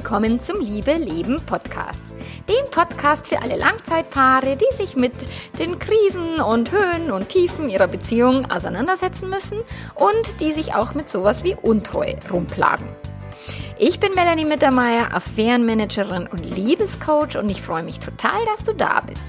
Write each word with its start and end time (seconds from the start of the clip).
willkommen 0.00 0.40
zum 0.42 0.60
Liebe 0.60 0.94
Leben 0.94 1.42
Podcast. 1.44 2.02
Dem 2.48 2.70
Podcast 2.70 3.28
für 3.28 3.42
alle 3.42 3.58
Langzeitpaare, 3.58 4.56
die 4.56 4.74
sich 4.74 4.96
mit 4.96 5.12
den 5.58 5.78
Krisen 5.78 6.40
und 6.40 6.72
Höhen 6.72 7.10
und 7.10 7.28
Tiefen 7.28 7.68
ihrer 7.68 7.86
Beziehung 7.86 8.50
auseinandersetzen 8.50 9.28
müssen 9.28 9.58
und 9.96 10.40
die 10.40 10.52
sich 10.52 10.74
auch 10.74 10.94
mit 10.94 11.10
sowas 11.10 11.44
wie 11.44 11.54
Untreue 11.54 12.16
rumplagen. 12.32 12.86
Ich 13.78 14.00
bin 14.00 14.14
Melanie 14.14 14.46
Mittermeier, 14.46 15.12
Affärenmanagerin 15.12 16.26
und 16.28 16.56
Liebescoach 16.56 17.36
und 17.36 17.50
ich 17.50 17.60
freue 17.60 17.82
mich 17.82 18.00
total, 18.00 18.42
dass 18.46 18.64
du 18.64 18.72
da 18.72 19.02
bist. 19.02 19.22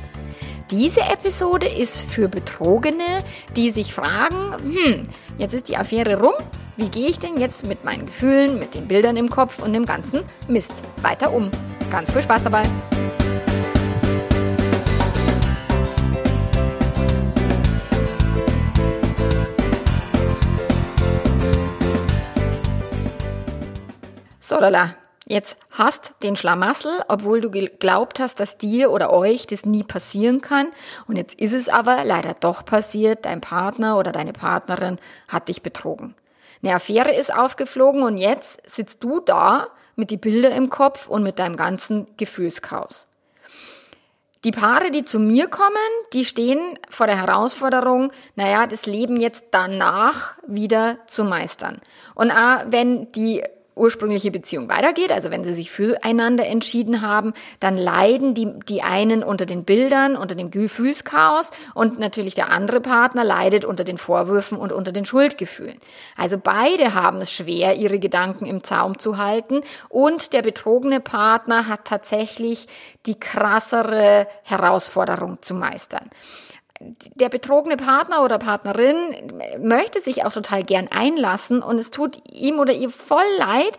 Diese 0.69 1.01
Episode 1.01 1.67
ist 1.67 2.09
für 2.09 2.29
Betrogene, 2.29 3.25
die 3.57 3.71
sich 3.71 3.93
fragen, 3.93 4.55
hm, 4.55 5.03
jetzt 5.37 5.53
ist 5.53 5.67
die 5.67 5.75
Affäre 5.75 6.21
rum, 6.21 6.35
wie 6.81 6.89
gehe 6.89 7.09
ich 7.09 7.19
denn 7.19 7.37
jetzt 7.37 7.63
mit 7.63 7.83
meinen 7.83 8.07
Gefühlen, 8.07 8.57
mit 8.57 8.73
den 8.73 8.87
Bildern 8.87 9.15
im 9.15 9.29
Kopf 9.29 9.59
und 9.59 9.71
dem 9.73 9.85
ganzen 9.85 10.23
Mist 10.47 10.73
weiter 11.03 11.31
um? 11.31 11.51
Ganz 11.91 12.09
viel 12.09 12.23
Spaß 12.23 12.43
dabei! 12.43 12.63
So, 24.39 24.57
lala. 24.57 24.95
Jetzt 25.27 25.57
hast 25.69 26.15
den 26.23 26.35
Schlamassel, 26.35 26.91
obwohl 27.07 27.41
du 27.41 27.51
geglaubt 27.51 28.19
hast, 28.19 28.39
dass 28.39 28.57
dir 28.57 28.91
oder 28.91 29.13
euch 29.13 29.45
das 29.45 29.67
nie 29.67 29.83
passieren 29.83 30.41
kann. 30.41 30.67
Und 31.07 31.15
jetzt 31.15 31.39
ist 31.39 31.53
es 31.53 31.69
aber 31.69 32.03
leider 32.03 32.33
doch 32.33 32.65
passiert. 32.65 33.25
Dein 33.25 33.39
Partner 33.39 33.99
oder 33.99 34.11
deine 34.11 34.33
Partnerin 34.33 34.97
hat 35.29 35.47
dich 35.47 35.61
betrogen. 35.61 36.15
Eine 36.63 36.75
Affäre 36.75 37.13
ist 37.13 37.33
aufgeflogen 37.33 38.03
und 38.03 38.17
jetzt 38.17 38.61
sitzt 38.69 39.03
du 39.03 39.19
da 39.19 39.67
mit 39.95 40.11
die 40.11 40.17
Bilder 40.17 40.51
im 40.51 40.69
Kopf 40.69 41.07
und 41.07 41.23
mit 41.23 41.39
deinem 41.39 41.55
ganzen 41.55 42.07
Gefühlschaos. 42.17 43.07
Die 44.43 44.51
Paare, 44.51 44.89
die 44.89 45.05
zu 45.05 45.19
mir 45.19 45.47
kommen, 45.47 45.75
die 46.13 46.25
stehen 46.25 46.79
vor 46.89 47.05
der 47.05 47.21
Herausforderung, 47.21 48.11
naja, 48.35 48.65
das 48.65 48.87
Leben 48.87 49.17
jetzt 49.17 49.45
danach 49.51 50.37
wieder 50.47 50.97
zu 51.05 51.23
meistern. 51.23 51.79
Und 52.15 52.31
auch 52.31 52.65
wenn 52.67 53.11
die 53.11 53.43
ursprüngliche 53.75 54.31
Beziehung 54.31 54.69
weitergeht, 54.69 55.11
also 55.11 55.31
wenn 55.31 55.43
sie 55.43 55.53
sich 55.53 55.71
füreinander 55.71 56.45
entschieden 56.45 57.01
haben, 57.01 57.33
dann 57.59 57.77
leiden 57.77 58.33
die, 58.33 58.51
die 58.67 58.81
einen 58.81 59.23
unter 59.23 59.45
den 59.45 59.63
Bildern, 59.63 60.15
unter 60.15 60.35
dem 60.35 60.51
Gefühlschaos 60.51 61.51
und 61.73 61.99
natürlich 61.99 62.35
der 62.35 62.51
andere 62.51 62.81
Partner 62.81 63.23
leidet 63.23 63.65
unter 63.65 63.83
den 63.83 63.97
Vorwürfen 63.97 64.57
und 64.57 64.71
unter 64.71 64.91
den 64.91 65.05
Schuldgefühlen. 65.05 65.79
Also 66.17 66.37
beide 66.37 66.93
haben 66.93 67.19
es 67.21 67.31
schwer, 67.31 67.75
ihre 67.75 67.99
Gedanken 67.99 68.45
im 68.45 68.63
Zaum 68.63 68.99
zu 68.99 69.17
halten 69.17 69.61
und 69.89 70.33
der 70.33 70.41
betrogene 70.41 70.99
Partner 70.99 71.67
hat 71.67 71.85
tatsächlich 71.85 72.67
die 73.05 73.19
krassere 73.19 74.27
Herausforderung 74.43 75.41
zu 75.41 75.53
meistern 75.53 76.09
der 77.15 77.29
betrogene 77.29 77.77
Partner 77.77 78.23
oder 78.23 78.37
Partnerin 78.37 78.95
möchte 79.59 79.99
sich 80.01 80.25
auch 80.25 80.33
total 80.33 80.63
gern 80.63 80.87
einlassen 80.89 81.61
und 81.61 81.77
es 81.77 81.91
tut 81.91 82.17
ihm 82.33 82.59
oder 82.59 82.73
ihr 82.73 82.89
voll 82.89 83.19
leid, 83.37 83.71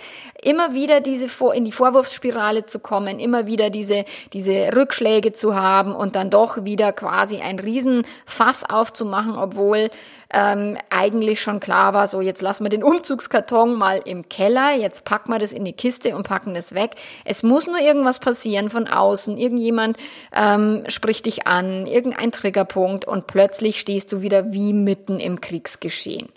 immer 0.42 0.74
wieder 0.74 1.00
diese 1.00 1.26
in 1.54 1.64
die 1.64 1.72
Vorwurfsspirale 1.72 2.66
zu 2.66 2.78
kommen, 2.78 3.18
immer 3.18 3.46
wieder 3.46 3.70
diese 3.70 4.04
diese 4.32 4.70
Rückschläge 4.74 5.32
zu 5.32 5.54
haben 5.54 5.94
und 5.94 6.16
dann 6.16 6.30
doch 6.30 6.64
wieder 6.64 6.92
quasi 6.92 7.40
ein 7.40 7.58
Riesenfass 7.58 8.64
aufzumachen, 8.64 9.36
obwohl 9.36 9.90
ähm, 10.32 10.76
eigentlich 10.90 11.40
schon 11.40 11.60
klar 11.60 11.94
war, 11.94 12.06
so 12.06 12.20
jetzt 12.20 12.42
lassen 12.42 12.64
wir 12.64 12.70
den 12.70 12.82
Umzugskarton 12.82 13.74
mal 13.74 14.00
im 14.04 14.28
Keller, 14.28 14.74
jetzt 14.74 15.04
packen 15.04 15.30
wir 15.30 15.38
das 15.38 15.52
in 15.52 15.64
die 15.64 15.72
Kiste 15.72 16.16
und 16.16 16.26
packen 16.26 16.54
das 16.54 16.74
weg. 16.74 16.92
Es 17.24 17.42
muss 17.42 17.66
nur 17.66 17.78
irgendwas 17.78 18.18
passieren 18.18 18.70
von 18.70 18.88
außen, 18.88 19.36
irgendjemand 19.36 19.98
ähm, 20.32 20.84
spricht 20.88 21.26
dich 21.26 21.46
an, 21.46 21.86
irgendein 21.86 22.32
Triggerpunkt 22.32 23.04
und 23.04 23.26
plötzlich 23.26 23.78
stehst 23.78 24.12
du 24.12 24.22
wieder 24.22 24.52
wie 24.52 24.72
mitten 24.72 25.20
im 25.20 25.40
Kriegsgeschehen. 25.40 26.28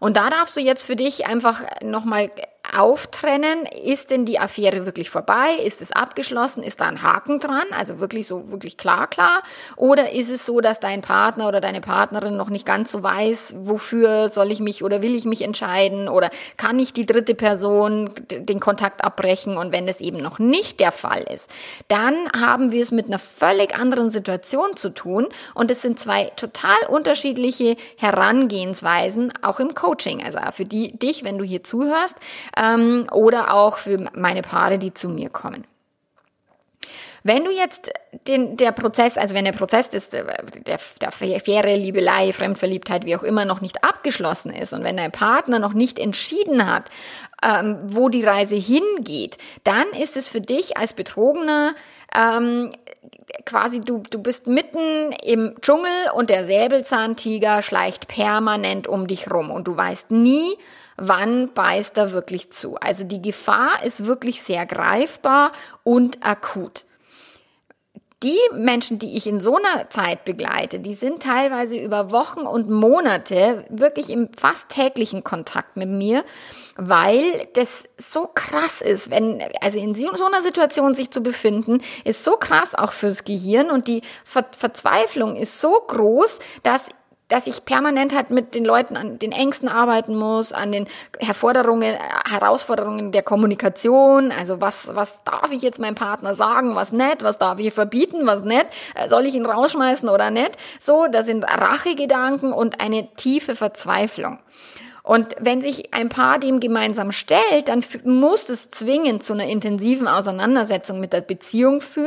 Und 0.00 0.16
da 0.16 0.30
darfst 0.30 0.56
du 0.56 0.60
jetzt 0.60 0.82
für 0.82 0.96
dich 0.96 1.26
einfach 1.26 1.62
nochmal 1.82 2.30
auftrennen, 2.76 3.66
ist 3.84 4.10
denn 4.10 4.24
die 4.24 4.38
Affäre 4.38 4.86
wirklich 4.86 5.10
vorbei? 5.10 5.54
Ist 5.64 5.82
es 5.82 5.92
abgeschlossen? 5.92 6.62
Ist 6.62 6.80
da 6.80 6.86
ein 6.86 7.02
Haken 7.02 7.40
dran? 7.40 7.66
Also 7.72 8.00
wirklich 8.00 8.26
so, 8.26 8.50
wirklich 8.50 8.76
klar, 8.76 9.06
klar? 9.06 9.42
Oder 9.76 10.12
ist 10.12 10.30
es 10.30 10.46
so, 10.46 10.60
dass 10.60 10.80
dein 10.80 11.02
Partner 11.02 11.48
oder 11.48 11.60
deine 11.60 11.80
Partnerin 11.80 12.36
noch 12.36 12.50
nicht 12.50 12.66
ganz 12.66 12.92
so 12.92 13.02
weiß, 13.02 13.54
wofür 13.58 14.28
soll 14.28 14.50
ich 14.50 14.60
mich 14.60 14.82
oder 14.82 15.02
will 15.02 15.14
ich 15.14 15.24
mich 15.24 15.42
entscheiden? 15.42 16.08
Oder 16.08 16.30
kann 16.56 16.78
ich 16.78 16.92
die 16.92 17.06
dritte 17.06 17.34
Person 17.34 18.10
den 18.30 18.60
Kontakt 18.60 19.04
abbrechen? 19.04 19.56
Und 19.56 19.72
wenn 19.72 19.86
das 19.86 20.00
eben 20.00 20.18
noch 20.18 20.38
nicht 20.38 20.80
der 20.80 20.92
Fall 20.92 21.22
ist, 21.22 21.50
dann 21.88 22.14
haben 22.32 22.72
wir 22.72 22.82
es 22.82 22.92
mit 22.92 23.06
einer 23.06 23.18
völlig 23.18 23.74
anderen 23.74 24.10
Situation 24.10 24.76
zu 24.76 24.90
tun. 24.90 25.28
Und 25.54 25.70
es 25.70 25.82
sind 25.82 25.98
zwei 25.98 26.32
total 26.36 26.78
unterschiedliche 26.88 27.76
Herangehensweisen, 27.96 29.32
auch 29.42 29.60
im 29.60 29.74
Coaching. 29.74 30.22
Also 30.22 30.38
für 30.52 30.64
die, 30.64 30.96
dich, 30.98 31.24
wenn 31.24 31.38
du 31.38 31.44
hier 31.44 31.64
zuhörst, 31.64 32.16
ähm, 32.60 33.06
oder 33.12 33.54
auch 33.54 33.78
für 33.78 34.10
meine 34.14 34.42
Paare, 34.42 34.78
die 34.78 34.94
zu 34.94 35.08
mir 35.08 35.30
kommen. 35.30 35.64
Wenn 37.22 37.44
du 37.44 37.50
jetzt 37.50 37.92
den, 38.26 38.56
der 38.56 38.72
Prozess, 38.72 39.18
also 39.18 39.34
wenn 39.34 39.44
der 39.44 39.52
Prozess 39.52 39.90
des, 39.90 40.08
der, 40.08 40.24
der 40.64 40.78
Affäre, 41.08 41.76
Liebelei, 41.76 42.32
Fremdverliebtheit, 42.32 43.04
wie 43.04 43.14
auch 43.14 43.22
immer, 43.22 43.44
noch 43.44 43.60
nicht 43.60 43.84
abgeschlossen 43.84 44.50
ist 44.50 44.72
und 44.72 44.84
wenn 44.84 44.96
dein 44.96 45.12
Partner 45.12 45.58
noch 45.58 45.74
nicht 45.74 45.98
entschieden 45.98 46.66
hat, 46.66 46.88
ähm, 47.42 47.78
wo 47.82 48.08
die 48.08 48.24
Reise 48.24 48.56
hingeht, 48.56 49.36
dann 49.64 49.86
ist 50.00 50.16
es 50.16 50.30
für 50.30 50.40
dich 50.40 50.78
als 50.78 50.94
Betrogener 50.94 51.74
ähm, 52.16 52.70
quasi, 53.44 53.80
du, 53.80 54.02
du 54.10 54.22
bist 54.22 54.46
mitten 54.46 55.12
im 55.22 55.56
Dschungel 55.60 55.90
und 56.14 56.30
der 56.30 56.44
Säbelzahntiger 56.44 57.60
schleicht 57.60 58.08
permanent 58.08 58.88
um 58.88 59.06
dich 59.06 59.30
rum 59.30 59.50
und 59.50 59.68
du 59.68 59.76
weißt 59.76 60.10
nie, 60.10 60.56
wann 61.00 61.52
beißt 61.52 61.96
er 61.96 62.12
wirklich 62.12 62.50
zu. 62.52 62.76
Also 62.76 63.04
die 63.04 63.22
Gefahr 63.22 63.82
ist 63.84 64.06
wirklich 64.06 64.42
sehr 64.42 64.66
greifbar 64.66 65.52
und 65.82 66.24
akut. 66.24 66.84
Die 68.22 68.38
Menschen, 68.52 68.98
die 68.98 69.16
ich 69.16 69.26
in 69.26 69.40
so 69.40 69.56
einer 69.56 69.88
Zeit 69.88 70.26
begleite, 70.26 70.78
die 70.78 70.92
sind 70.92 71.22
teilweise 71.22 71.78
über 71.78 72.10
Wochen 72.10 72.40
und 72.40 72.68
Monate 72.68 73.64
wirklich 73.70 74.10
im 74.10 74.28
fast 74.38 74.68
täglichen 74.68 75.24
Kontakt 75.24 75.78
mit 75.78 75.88
mir, 75.88 76.22
weil 76.76 77.48
das 77.54 77.88
so 77.96 78.28
krass 78.34 78.82
ist, 78.82 79.08
wenn, 79.08 79.42
also 79.62 79.78
in 79.78 79.94
so 79.94 80.26
einer 80.26 80.42
Situation 80.42 80.94
sich 80.94 81.10
zu 81.10 81.22
befinden, 81.22 81.80
ist 82.04 82.22
so 82.22 82.32
krass 82.32 82.74
auch 82.74 82.92
fürs 82.92 83.24
Gehirn 83.24 83.70
und 83.70 83.88
die 83.88 84.02
Ver 84.22 84.44
Verzweiflung 84.54 85.36
ist 85.36 85.58
so 85.58 85.72
groß, 85.86 86.40
dass 86.62 86.90
dass 87.30 87.46
ich 87.46 87.64
permanent 87.64 88.14
halt 88.14 88.30
mit 88.30 88.54
den 88.54 88.64
Leuten 88.64 88.96
an 88.96 89.18
den 89.18 89.32
Ängsten 89.32 89.68
arbeiten 89.68 90.14
muss, 90.16 90.52
an 90.52 90.72
den 90.72 90.86
Herforderungen, 91.18 91.96
Herausforderungen 92.28 93.12
der 93.12 93.22
Kommunikation. 93.22 94.32
Also 94.32 94.60
was, 94.60 94.94
was 94.94 95.24
darf 95.24 95.50
ich 95.50 95.62
jetzt 95.62 95.78
meinem 95.78 95.94
Partner 95.94 96.34
sagen, 96.34 96.74
was 96.74 96.92
nicht, 96.92 97.22
was 97.22 97.38
darf 97.38 97.58
ich 97.58 97.72
verbieten, 97.72 98.26
was 98.26 98.42
nicht, 98.42 98.66
äh, 98.94 99.08
soll 99.08 99.26
ich 99.26 99.34
ihn 99.34 99.46
rausschmeißen 99.46 100.08
oder 100.08 100.30
nicht? 100.30 100.52
So, 100.78 101.06
das 101.10 101.26
sind 101.26 101.44
Rachegedanken 101.44 102.52
und 102.52 102.80
eine 102.80 103.14
tiefe 103.14 103.56
Verzweiflung. 103.56 104.38
Und 105.10 105.34
wenn 105.40 105.60
sich 105.60 105.92
ein 105.92 106.08
Paar 106.08 106.38
dem 106.38 106.60
gemeinsam 106.60 107.10
stellt, 107.10 107.66
dann 107.66 107.84
muss 108.04 108.48
es 108.48 108.70
zwingend 108.70 109.24
zu 109.24 109.32
einer 109.32 109.48
intensiven 109.48 110.06
Auseinandersetzung 110.06 111.00
mit 111.00 111.12
der 111.12 111.20
Beziehung 111.20 111.80
führen. 111.80 112.06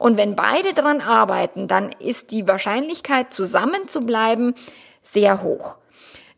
Und 0.00 0.18
wenn 0.18 0.34
beide 0.34 0.74
dran 0.74 1.00
arbeiten, 1.00 1.68
dann 1.68 1.92
ist 2.00 2.32
die 2.32 2.48
Wahrscheinlichkeit, 2.48 3.32
zusammen 3.32 3.86
zu 3.86 4.00
bleiben, 4.00 4.56
sehr 5.04 5.44
hoch. 5.44 5.76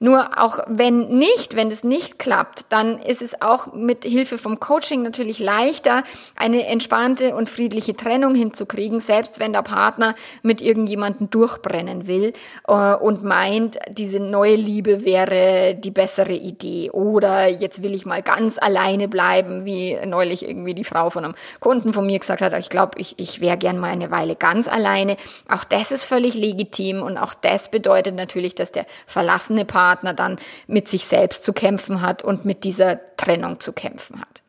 Nur 0.02 0.30
auch 0.36 0.58
wenn 0.66 1.16
nicht, 1.16 1.54
wenn 1.54 1.68
es 1.68 1.84
nicht 1.84 2.18
klappt, 2.18 2.64
dann 2.70 2.98
ist 2.98 3.22
es 3.22 3.40
auch 3.40 3.72
mit 3.72 4.02
Hilfe 4.02 4.36
vom 4.36 4.58
Coaching 4.58 5.02
natürlich 5.02 5.38
leichter, 5.38 6.02
eine 6.34 6.66
entspannte 6.66 7.36
und 7.36 7.48
friedliche 7.48 7.94
Trennung 7.94 8.34
hinzukriegen, 8.34 8.98
selbst 8.98 9.38
wenn 9.38 9.52
der 9.52 9.62
Partner 9.62 10.16
mit 10.42 10.60
irgendjemandem 10.60 11.30
durchbrennen 11.30 12.08
will 12.08 12.32
äh, 12.66 12.94
und 12.94 13.22
meint, 13.22 13.78
diese 13.90 14.18
neue 14.18 14.56
Liebe 14.56 15.04
wäre 15.04 15.76
die 15.76 15.92
bessere 15.92 16.32
Idee 16.32 16.90
oder 16.90 17.46
jetzt 17.46 17.84
will 17.84 17.94
ich 17.94 18.04
mal 18.04 18.22
ganz 18.22 18.58
alleine 18.58 19.06
bleiben, 19.06 19.64
wie 19.64 19.96
neulich 20.04 20.44
irgendwie 20.44 20.74
die 20.74 20.82
Frau 20.82 21.10
von 21.10 21.26
einem 21.26 21.34
Kunden 21.60 21.92
von 21.92 22.06
mir 22.06 22.18
gesagt 22.18 22.42
hat, 22.42 22.58
ich 22.58 22.70
glaube, 22.70 22.98
ich, 22.98 23.20
ich 23.20 23.40
wäre 23.40 23.56
gern 23.56 23.78
mal 23.78 23.90
eine 23.90 24.10
Weile 24.10 24.34
ganz 24.34 24.66
alleine. 24.66 25.16
Auch 25.48 25.62
das 25.62 25.92
ist 25.92 26.02
völlig 26.02 26.34
legitim 26.34 27.02
und 27.02 27.18
auch 27.18 27.34
das 27.34 27.70
bedeutet 27.70 28.16
natürlich, 28.16 28.56
dass 28.56 28.72
der 28.72 28.84
verlassene 29.06 29.64
Partner 29.64 29.91
Partner 29.92 30.14
dann 30.14 30.36
mit 30.66 30.88
sich 30.88 31.06
selbst 31.06 31.44
zu 31.44 31.52
kämpfen 31.52 32.00
hat 32.00 32.22
und 32.22 32.46
mit 32.46 32.64
dieser 32.64 32.98
Trennung 33.16 33.60
zu 33.60 33.74
kämpfen 33.74 34.20
hat. 34.20 34.41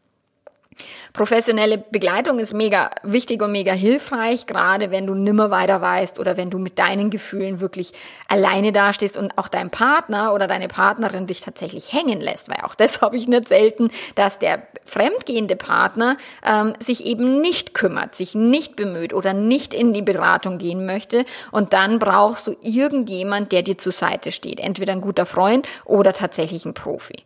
Professionelle 1.13 1.77
Begleitung 1.77 2.39
ist 2.39 2.53
mega 2.53 2.91
wichtig 3.03 3.41
und 3.41 3.51
mega 3.51 3.73
hilfreich, 3.73 4.45
gerade 4.45 4.91
wenn 4.91 5.07
du 5.07 5.13
nimmer 5.13 5.51
weiter 5.51 5.81
weißt 5.81 6.19
oder 6.19 6.37
wenn 6.37 6.49
du 6.49 6.59
mit 6.59 6.79
deinen 6.79 7.09
Gefühlen 7.09 7.59
wirklich 7.59 7.93
alleine 8.27 8.71
dastehst 8.71 9.17
und 9.17 9.37
auch 9.37 9.47
dein 9.47 9.69
Partner 9.69 10.33
oder 10.33 10.47
deine 10.47 10.67
Partnerin 10.67 11.27
dich 11.27 11.41
tatsächlich 11.41 11.93
hängen 11.93 12.21
lässt, 12.21 12.49
weil 12.49 12.63
auch 12.63 12.75
das 12.75 13.01
habe 13.01 13.17
ich 13.17 13.27
nicht 13.27 13.47
selten, 13.47 13.91
dass 14.15 14.39
der 14.39 14.63
fremdgehende 14.85 15.55
Partner 15.55 16.17
ähm, 16.45 16.73
sich 16.79 17.05
eben 17.05 17.41
nicht 17.41 17.73
kümmert, 17.73 18.15
sich 18.15 18.35
nicht 18.35 18.75
bemüht 18.75 19.13
oder 19.13 19.33
nicht 19.33 19.73
in 19.73 19.93
die 19.93 20.01
Beratung 20.01 20.57
gehen 20.57 20.85
möchte. 20.85 21.25
Und 21.51 21.73
dann 21.73 21.99
brauchst 21.99 22.47
du 22.47 22.55
irgendjemand, 22.61 23.51
der 23.51 23.61
dir 23.61 23.77
zur 23.77 23.91
Seite 23.91 24.31
steht, 24.31 24.59
entweder 24.59 24.93
ein 24.93 25.01
guter 25.01 25.25
Freund 25.25 25.67
oder 25.85 26.13
tatsächlich 26.13 26.65
ein 26.65 26.73
Profi. 26.73 27.23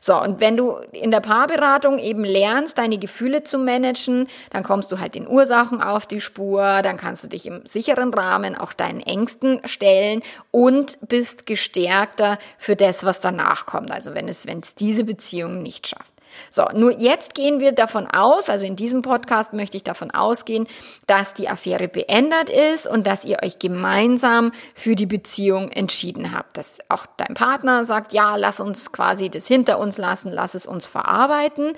So, 0.00 0.20
und 0.20 0.40
wenn 0.40 0.56
du 0.56 0.76
in 0.92 1.10
der 1.10 1.20
Paarberatung 1.20 1.98
eben 1.98 2.24
lernst, 2.24 2.78
deine 2.78 2.98
Gefühle 2.98 3.42
zu 3.42 3.58
managen, 3.58 4.26
dann 4.50 4.62
kommst 4.62 4.90
du 4.92 5.00
halt 5.00 5.14
den 5.14 5.28
Ursachen 5.28 5.82
auf 5.82 6.06
die 6.06 6.20
Spur, 6.20 6.82
dann 6.82 6.96
kannst 6.96 7.24
du 7.24 7.28
dich 7.28 7.46
im 7.46 7.64
sicheren 7.64 8.12
Rahmen 8.12 8.56
auch 8.56 8.72
deinen 8.72 9.00
Ängsten 9.00 9.60
stellen 9.64 10.22
und 10.50 10.98
bist 11.00 11.46
gestärkter 11.46 12.38
für 12.58 12.76
das, 12.76 13.04
was 13.04 13.20
danach 13.20 13.66
kommt. 13.66 13.90
Also 13.90 14.14
wenn 14.14 14.28
es, 14.28 14.46
wenn 14.46 14.60
es 14.60 14.74
diese 14.74 15.04
Beziehung 15.04 15.62
nicht 15.62 15.86
schafft. 15.86 16.17
So, 16.50 16.64
nur 16.74 16.92
jetzt 16.98 17.34
gehen 17.34 17.60
wir 17.60 17.72
davon 17.72 18.06
aus, 18.06 18.48
also 18.48 18.66
in 18.66 18.76
diesem 18.76 19.02
Podcast 19.02 19.52
möchte 19.52 19.76
ich 19.76 19.84
davon 19.84 20.10
ausgehen, 20.10 20.66
dass 21.06 21.34
die 21.34 21.48
Affäre 21.48 21.88
beendet 21.88 22.50
ist 22.50 22.86
und 22.86 23.06
dass 23.06 23.24
ihr 23.24 23.38
euch 23.42 23.58
gemeinsam 23.58 24.52
für 24.74 24.94
die 24.94 25.06
Beziehung 25.06 25.70
entschieden 25.70 26.32
habt. 26.36 26.56
Dass 26.56 26.78
auch 26.88 27.06
dein 27.16 27.34
Partner 27.34 27.84
sagt, 27.84 28.12
ja, 28.12 28.36
lass 28.36 28.60
uns 28.60 28.92
quasi 28.92 29.28
das 29.28 29.46
hinter 29.46 29.78
uns 29.78 29.98
lassen, 29.98 30.32
lass 30.32 30.54
es 30.54 30.66
uns 30.66 30.86
verarbeiten 30.86 31.72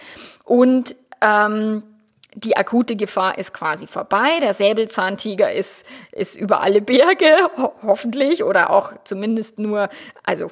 und 0.45 0.97
ähm, 1.21 1.83
die 2.35 2.57
akute 2.57 2.97
Gefahr 2.97 3.39
ist 3.39 3.53
quasi 3.53 3.87
vorbei. 3.87 4.39
Der 4.41 4.55
Säbelzahntiger 4.55 5.53
ist, 5.53 5.85
ist 6.12 6.37
über 6.37 6.61
alle 6.61 6.81
Berge, 6.81 7.51
ho 7.57 7.73
hoffentlich, 7.83 8.45
oder 8.45 8.71
auch 8.71 8.93
zumindest 9.05 9.59
nur, 9.59 9.89
also 10.25 10.49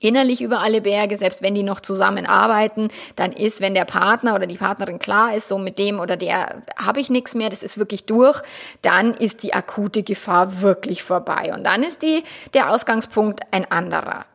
innerlich 0.00 0.42
über 0.42 0.60
alle 0.60 0.80
Berge, 0.80 1.16
selbst 1.16 1.42
wenn 1.42 1.54
die 1.54 1.62
noch 1.62 1.80
zusammenarbeiten, 1.80 2.88
dann 3.16 3.32
ist, 3.32 3.60
wenn 3.60 3.74
der 3.74 3.84
Partner 3.84 4.34
oder 4.34 4.46
die 4.46 4.58
Partnerin 4.58 4.98
klar 4.98 5.34
ist, 5.34 5.48
so 5.48 5.58
mit 5.58 5.78
dem 5.78 6.00
oder 6.00 6.16
der 6.16 6.62
habe 6.76 7.00
ich 7.00 7.10
nichts 7.10 7.34
mehr, 7.34 7.50
das 7.50 7.62
ist 7.62 7.78
wirklich 7.78 8.04
durch, 8.04 8.42
dann 8.82 9.14
ist 9.14 9.42
die 9.42 9.54
akute 9.54 10.02
Gefahr 10.02 10.60
wirklich 10.60 11.02
vorbei. 11.02 11.52
Und 11.54 11.64
dann 11.64 11.82
ist 11.82 12.02
die, 12.02 12.22
der 12.52 12.70
Ausgangspunkt 12.70 13.40
ein 13.50 13.70
anderer. 13.70 14.26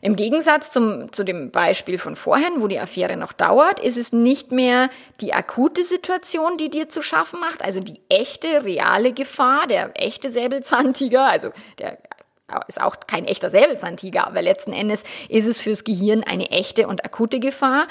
Im 0.00 0.16
Gegensatz 0.16 0.70
zum, 0.70 1.12
zu 1.12 1.24
dem 1.24 1.50
Beispiel 1.50 1.98
von 1.98 2.16
vorhin, 2.16 2.60
wo 2.60 2.68
die 2.68 2.78
Affäre 2.78 3.16
noch 3.16 3.32
dauert, 3.32 3.80
ist 3.80 3.96
es 3.96 4.12
nicht 4.12 4.52
mehr 4.52 4.88
die 5.20 5.34
akute 5.34 5.82
Situation, 5.82 6.56
die 6.56 6.70
dir 6.70 6.88
zu 6.88 7.02
schaffen 7.02 7.40
macht, 7.40 7.62
also 7.62 7.80
die 7.80 8.00
echte, 8.08 8.64
reale 8.64 9.12
Gefahr, 9.12 9.66
der 9.66 9.90
echte 9.94 10.30
Säbelzahntiger, 10.30 11.28
also 11.28 11.50
der 11.78 11.98
ist 12.66 12.80
auch 12.80 12.96
kein 13.06 13.26
echter 13.26 13.50
Säbelzahntiger, 13.50 14.26
aber 14.26 14.42
letzten 14.42 14.72
Endes 14.72 15.02
ist 15.28 15.46
es 15.46 15.60
fürs 15.60 15.84
Gehirn 15.84 16.24
eine 16.24 16.50
echte 16.50 16.86
und 16.86 17.04
akute 17.04 17.40
Gefahr. 17.40 17.86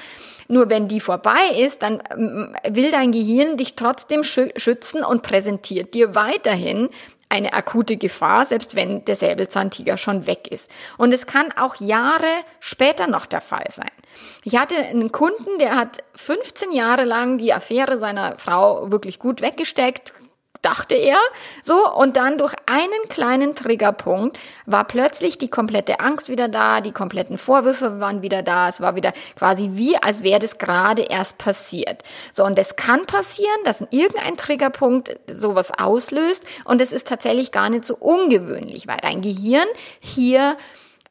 Nur 0.48 0.70
wenn 0.70 0.88
die 0.88 1.00
vorbei 1.00 1.56
ist, 1.58 1.84
dann 1.84 2.02
ähm, 2.12 2.56
will 2.68 2.92
dein 2.92 3.12
Gehirn 3.12 3.58
dich 3.58 3.76
trotzdem 3.76 4.24
schützen 4.24 5.04
und 5.04 5.22
präsentiert 5.22 5.94
dir 5.94 6.16
weiterhin 6.16 6.90
eine 7.30 7.54
akute 7.54 7.98
Gefahr, 7.98 8.46
selbst 8.46 8.76
wenn 8.76 9.04
der 9.06 9.16
Säbelzahntiger 9.16 9.98
schon 9.98 10.28
weg 10.28 10.48
ist. 10.50 10.72
Und 10.98 11.14
es 11.14 11.26
kann 11.26 11.52
auch 11.58 11.76
Jahre 11.76 12.26
später 12.60 13.08
noch 13.08 13.26
der 13.26 13.42
Fall 13.42 13.66
sein. 13.70 13.92
Ich 14.44 14.58
hatte 14.58 14.76
einen 14.76 15.12
Kunden, 15.12 15.60
der 15.60 15.76
hat 15.76 15.98
15 16.16 16.72
Jahre 16.72 17.04
lang 17.04 17.38
die 17.38 17.54
Affäre 17.54 17.98
seiner 17.98 18.40
Frau 18.40 18.92
wirklich 18.92 19.20
gut 19.20 19.42
weggesteckt, 19.42 20.14
dachte 20.62 20.96
er. 20.96 21.18
So, 21.64 21.92
und 21.94 22.18
dann 22.18 22.38
durch 22.38 22.54
einen 22.66 23.10
kleinen 23.10 23.56
Triggerpunkt 23.56 24.38
war 24.66 24.86
plötzlich 24.86 25.38
die 25.38 25.50
komplette 25.50 26.00
Angst 26.00 26.30
wieder 26.30 26.48
da, 26.48 26.82
die 26.82 26.92
kompletten 26.92 27.38
Vorwürfe 27.38 28.00
waren 28.00 28.22
wieder 28.22 28.44
da, 28.44 28.68
es 28.68 28.82
war 28.82 28.96
wieder 28.96 29.14
quasi 29.38 29.72
wie, 29.74 29.98
als 29.98 30.24
wäre 30.24 30.40
das 30.40 30.58
gerade 30.58 31.04
erst 31.04 31.38
passiert. 31.38 32.04
So, 32.34 32.44
und 32.44 32.58
es 32.60 32.76
kann 32.76 33.06
passieren, 33.06 33.60
dass 33.66 33.82
irgendein 33.90 34.38
Triggerpunkt 34.38 35.20
sowas 35.28 35.72
auslöst 35.78 36.46
und 36.66 36.82
es 36.82 36.94
ist 36.94 37.08
tatsächlich 37.08 37.52
gar 37.52 37.70
nicht 37.70 37.86
so 37.86 37.96
ungewöhnlich, 37.96 38.88
weil 38.88 38.98
dein 39.02 39.22
Gehirn 39.22 39.68
hier 40.00 40.58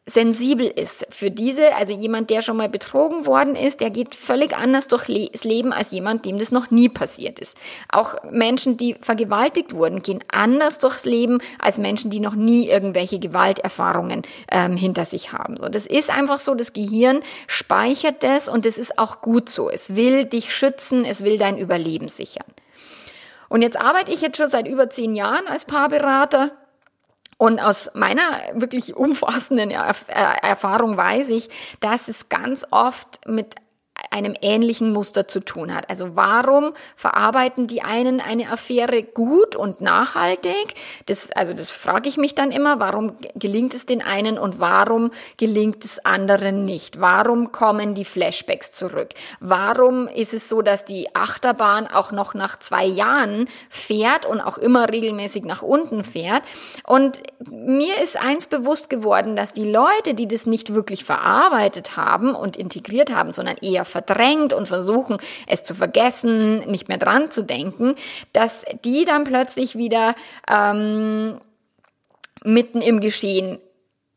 sensibel 0.09 0.69
ist 0.69 1.05
für 1.11 1.33
diese, 1.33 1.75
also 1.75 1.93
jemand, 1.93 2.31
der 2.31 2.41
schon 2.41 2.57
mal 2.57 2.69
betrogen 2.69 3.27
worden 3.27 3.57
ist, 3.57 3.81
der 3.81 3.91
geht 3.91 4.15
völlig 4.15 4.57
anders 4.57 4.87
durch 4.87 5.07
das 5.33 5.43
Leben 5.43 5.73
als 5.73 5.91
jemand, 5.91 6.25
dem 6.25 6.39
das 6.39 6.53
noch 6.53 6.71
nie 6.71 6.89
passiert 6.89 7.41
ist. 7.41 7.57
Auch 7.89 8.15
Menschen, 8.31 8.77
die 8.77 8.95
vergewaltigt 9.01 9.75
wurden, 9.75 10.03
gehen 10.03 10.23
anders 10.31 10.79
durchs 10.79 11.05
Leben 11.05 11.39
als 11.59 11.79
Menschen, 11.79 12.11
die 12.11 12.21
noch 12.21 12.37
nie 12.37 12.69
irgendwelche 12.69 13.19
Gewalterfahrungen 13.19 14.23
ähm, 14.53 14.77
hinter 14.77 15.05
sich 15.05 15.33
haben. 15.33 15.57
So, 15.57 15.69
das 15.69 15.87
ist 15.87 16.11
einfach 16.11 16.39
so, 16.39 16.55
das 16.55 16.73
Gehirn 16.73 17.21
speichert 17.49 18.23
das 18.23 18.49
und 18.49 18.65
das 18.65 18.79
ist 18.79 19.01
auch 19.01 19.21
gut 19.21 19.49
so. 19.49 19.69
Es 19.71 19.97
will 19.97 20.25
dich 20.25 20.55
schützen, 20.55 21.05
es 21.05 21.25
will 21.25 21.37
dein 21.37 21.59
Überleben 21.59 22.07
sichern. 22.07 22.47
Und 23.49 23.63
jetzt 23.63 23.81
arbeite 23.81 24.13
ich 24.13 24.21
jetzt 24.21 24.37
schon 24.37 24.49
seit 24.49 24.69
über 24.69 24.89
zehn 24.89 25.17
Jahren 25.17 25.49
als 25.49 25.65
Paarberater 25.65 26.53
und 27.39 27.61
aus 27.61 27.91
meiner 27.95 28.23
wirklich 28.55 28.97
umfassenden 28.97 29.71
Erfahrung 29.71 30.97
weiß 30.97 31.29
ich, 31.29 31.49
dass 31.81 32.09
es 32.09 32.29
ganz 32.29 32.67
oft 32.71 33.27
mit 33.29 33.57
einem 34.11 34.35
ähnlichen 34.41 34.93
Muster 34.93 35.29
zu 35.29 35.41
tun 35.41 35.75
hat. 35.75 35.89
Also 35.91 36.17
warum 36.17 36.73
verarbeiten 36.97 37.67
die 37.67 37.83
einen 37.83 38.21
eine 38.21 38.51
Affäre 38.51 39.03
gut 39.03 39.57
und 39.57 39.81
nachhaltig? 39.81 40.75
Das, 41.07 41.31
also 41.33 41.53
das 41.53 41.71
frage 41.71 42.09
ich 42.09 42.17
mich 42.17 42.35
dann 42.35 42.51
immer. 42.51 42.81
Warum 42.81 43.17
gelingt 43.35 43.75
es 43.75 43.87
den 43.87 44.03
einen 44.03 44.39
und 44.39 44.61
warum 44.61 45.11
gelingt 45.37 45.85
es 45.85 46.05
anderen 46.05 46.65
nicht? 46.65 47.01
Warum 47.01 47.53
kommen 47.53 47.95
die 47.95 48.05
Flashbacks 48.05 48.73
zurück? 48.73 49.11
Warum 49.41 50.09
ist 50.09 50.35
es 50.35 50.49
so, 50.49 50.63
dass 50.63 50.85
die 50.85 51.15
Achterbahn 51.15 51.87
auch 51.87 52.13
noch 52.13 52.35
nach 52.35 52.59
zwei 52.59 52.85
Jahren 52.85 53.49
fährt 53.69 54.27
und 54.27 54.41
auch 54.41 54.59
immer 54.59 54.91
regelmäßig 54.91 55.45
nach 55.45 55.63
unten 55.63 56.05
fährt? 56.05 56.43
Und 56.85 57.23
mir 57.51 58.01
ist 58.03 58.17
eins 58.17 58.47
bewusst 58.47 58.91
geworden, 58.91 59.37
dass 59.37 59.53
die 59.53 59.71
Leute, 59.71 60.15
die 60.15 60.29
das 60.29 60.47
nicht 60.47 60.75
wirklich 60.75 61.05
verarbeitet 61.05 61.97
haben 61.97 62.35
und 62.35 62.57
integriert 62.57 63.15
haben, 63.15 63.33
sondern 63.33 63.57
eher 63.57 63.85
verdrängt 63.97 64.53
und 64.53 64.69
versuchen, 64.69 65.17
es 65.47 65.63
zu 65.63 65.75
vergessen, 65.75 66.59
nicht 66.71 66.89
mehr 66.89 66.99
dran 66.99 67.31
zu 67.31 67.43
denken, 67.43 67.95
dass 68.35 68.65
die 68.85 69.07
dann 69.07 69.25
plötzlich 69.25 69.77
wieder 69.77 70.15
ähm, 70.51 71.39
mitten 72.45 72.83
im 72.83 73.01
Geschehen 73.01 73.59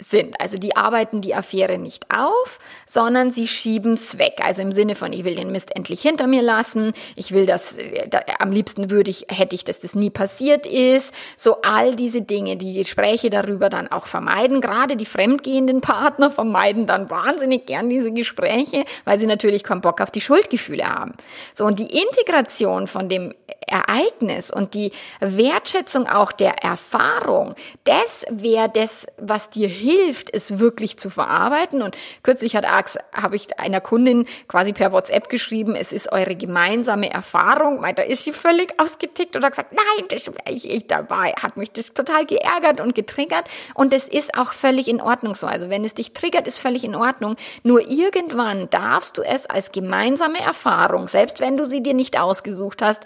sind. 0.02 0.40
Also 0.40 0.58
die 0.58 0.78
arbeiten 0.78 1.20
die 1.20 1.36
Affäre 1.36 1.78
nicht 1.78 2.06
auf, 2.14 2.60
sondern 2.86 3.32
sie 3.32 3.48
schieben 3.48 3.94
es 3.94 4.18
weg. 4.18 4.40
Also 4.42 4.62
im 4.62 4.72
Sinne 4.72 4.96
von, 4.96 5.12
ich 5.12 5.26
will 5.26 5.36
den 5.36 5.52
Mist 5.52 5.76
endlich 5.76 6.02
hinter 6.02 6.26
mir 6.26 6.42
lassen, 6.42 6.94
ich 7.16 7.34
will 7.34 7.46
das, 7.46 7.78
da, 8.10 8.22
am 8.40 8.52
liebsten 8.52 8.90
würde 8.90 9.12
ich, 9.12 9.26
hätte 9.30 9.56
ich, 9.56 9.66
dass 9.66 9.82
das 9.82 9.96
nie 9.96 10.10
passiert 10.10 10.66
ist. 10.66 11.14
So 11.36 11.62
all 11.62 11.96
diese 11.96 12.22
Dinge, 12.22 12.56
die 12.56 12.74
Gespräche 12.74 13.30
darüber 13.30 13.70
dann 13.70 13.90
auch 13.90 14.08
vermeiden. 14.08 14.62
Gerade 14.62 14.96
die 14.96 15.06
fremdgehenden 15.06 15.82
Partner 15.82 16.32
vermeiden 16.32 16.86
dann 16.86 17.10
wahnsinnig 17.10 17.66
gern 17.66 17.90
diese 17.90 18.14
Gespräche, 18.14 18.86
weil 19.04 19.20
sie 19.20 19.28
natürlich 19.28 19.64
keinen 19.64 19.82
Bock 19.82 20.00
auf 20.00 20.12
die 20.12 20.22
Schuldgefühle 20.22 20.88
haben. 20.88 21.14
So 21.54 21.66
und 21.66 21.78
die 21.78 22.02
Integration 22.02 22.88
von 22.88 23.10
dem 23.10 23.34
Ereignis 23.70 24.52
und 24.52 24.74
die 24.74 24.92
Wertschätzung 25.20 26.08
auch 26.08 26.32
der 26.32 26.64
Erfahrung, 26.64 27.56
das 27.84 28.26
wäre 28.30 28.70
das, 28.70 29.08
was 29.18 29.50
dir 29.50 29.68
hilft, 29.68 30.34
es 30.34 30.60
wirklich 30.60 30.98
zu 30.98 31.10
verarbeiten. 31.10 31.82
Und 31.82 31.98
kürzlich 32.24 32.56
hat 32.56 32.66
habe 33.14 33.36
ich 33.36 33.60
einer 33.60 33.82
Kundin 33.82 34.26
quasi 34.48 34.74
per 34.74 34.92
WhatsApp 34.92 35.30
geschrieben, 35.30 35.76
es 35.76 35.92
ist 35.92 36.12
eure 36.12 36.36
gemeinsame 36.36 37.10
Erfahrung. 37.12 37.86
Da 37.96 38.04
ist 38.04 38.24
sie 38.24 38.34
völlig 38.34 38.80
ausgetickt 38.80 39.36
und 39.36 39.44
hat 39.44 39.54
gesagt, 39.54 39.74
nein, 39.74 40.06
das 40.10 40.28
wäre 40.28 40.38
ich, 40.50 40.70
ich 40.70 40.88
dabei. 40.88 41.34
Hat 41.42 41.58
mich 41.58 41.72
das 41.72 41.94
total 41.94 42.26
geärgert 42.26 42.80
und 42.82 42.96
getriggert. 42.96 43.46
Und 43.74 43.94
es 43.94 44.08
ist 44.08 44.38
auch 44.38 44.54
völlig 44.54 44.88
in 44.88 45.02
Ordnung 45.02 45.36
so. 45.36 45.48
Also 45.48 45.70
wenn 45.70 45.86
es 45.86 45.94
dich 45.94 46.14
triggert, 46.14 46.48
ist 46.48 46.60
völlig 46.60 46.84
in 46.84 46.96
Ordnung. 46.96 47.36
Nur 47.64 47.82
irgendwann 47.82 48.70
darfst 48.70 49.18
du 49.18 49.22
es 49.22 49.46
als 49.48 49.72
gemeinsame 49.72 50.40
Erfahrung, 50.40 51.08
selbst 51.08 51.40
wenn 51.40 51.58
du 51.58 51.66
sie 51.66 51.82
dir 51.82 51.94
nicht 51.94 52.20
ausgesucht 52.20 52.82
hast, 52.82 53.04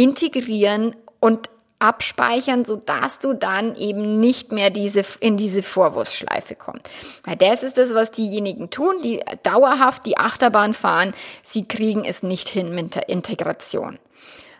integrieren 0.00 0.96
und 1.20 1.50
abspeichern, 1.78 2.64
so 2.64 2.76
dass 2.76 3.18
du 3.18 3.34
dann 3.34 3.74
eben 3.74 4.18
nicht 4.18 4.50
mehr 4.50 4.70
diese, 4.70 5.04
in 5.20 5.36
diese 5.36 5.62
Vorwurfsschleife 5.62 6.54
kommst. 6.54 6.88
Weil 7.24 7.36
das 7.36 7.62
ist 7.62 7.76
das, 7.76 7.94
was 7.94 8.10
diejenigen 8.10 8.70
tun, 8.70 9.00
die 9.02 9.20
dauerhaft 9.42 10.06
die 10.06 10.16
Achterbahn 10.16 10.72
fahren. 10.72 11.12
Sie 11.42 11.64
kriegen 11.64 12.04
es 12.04 12.22
nicht 12.22 12.48
hin 12.48 12.74
mit 12.74 12.94
der 12.94 13.08
Integration. 13.10 13.98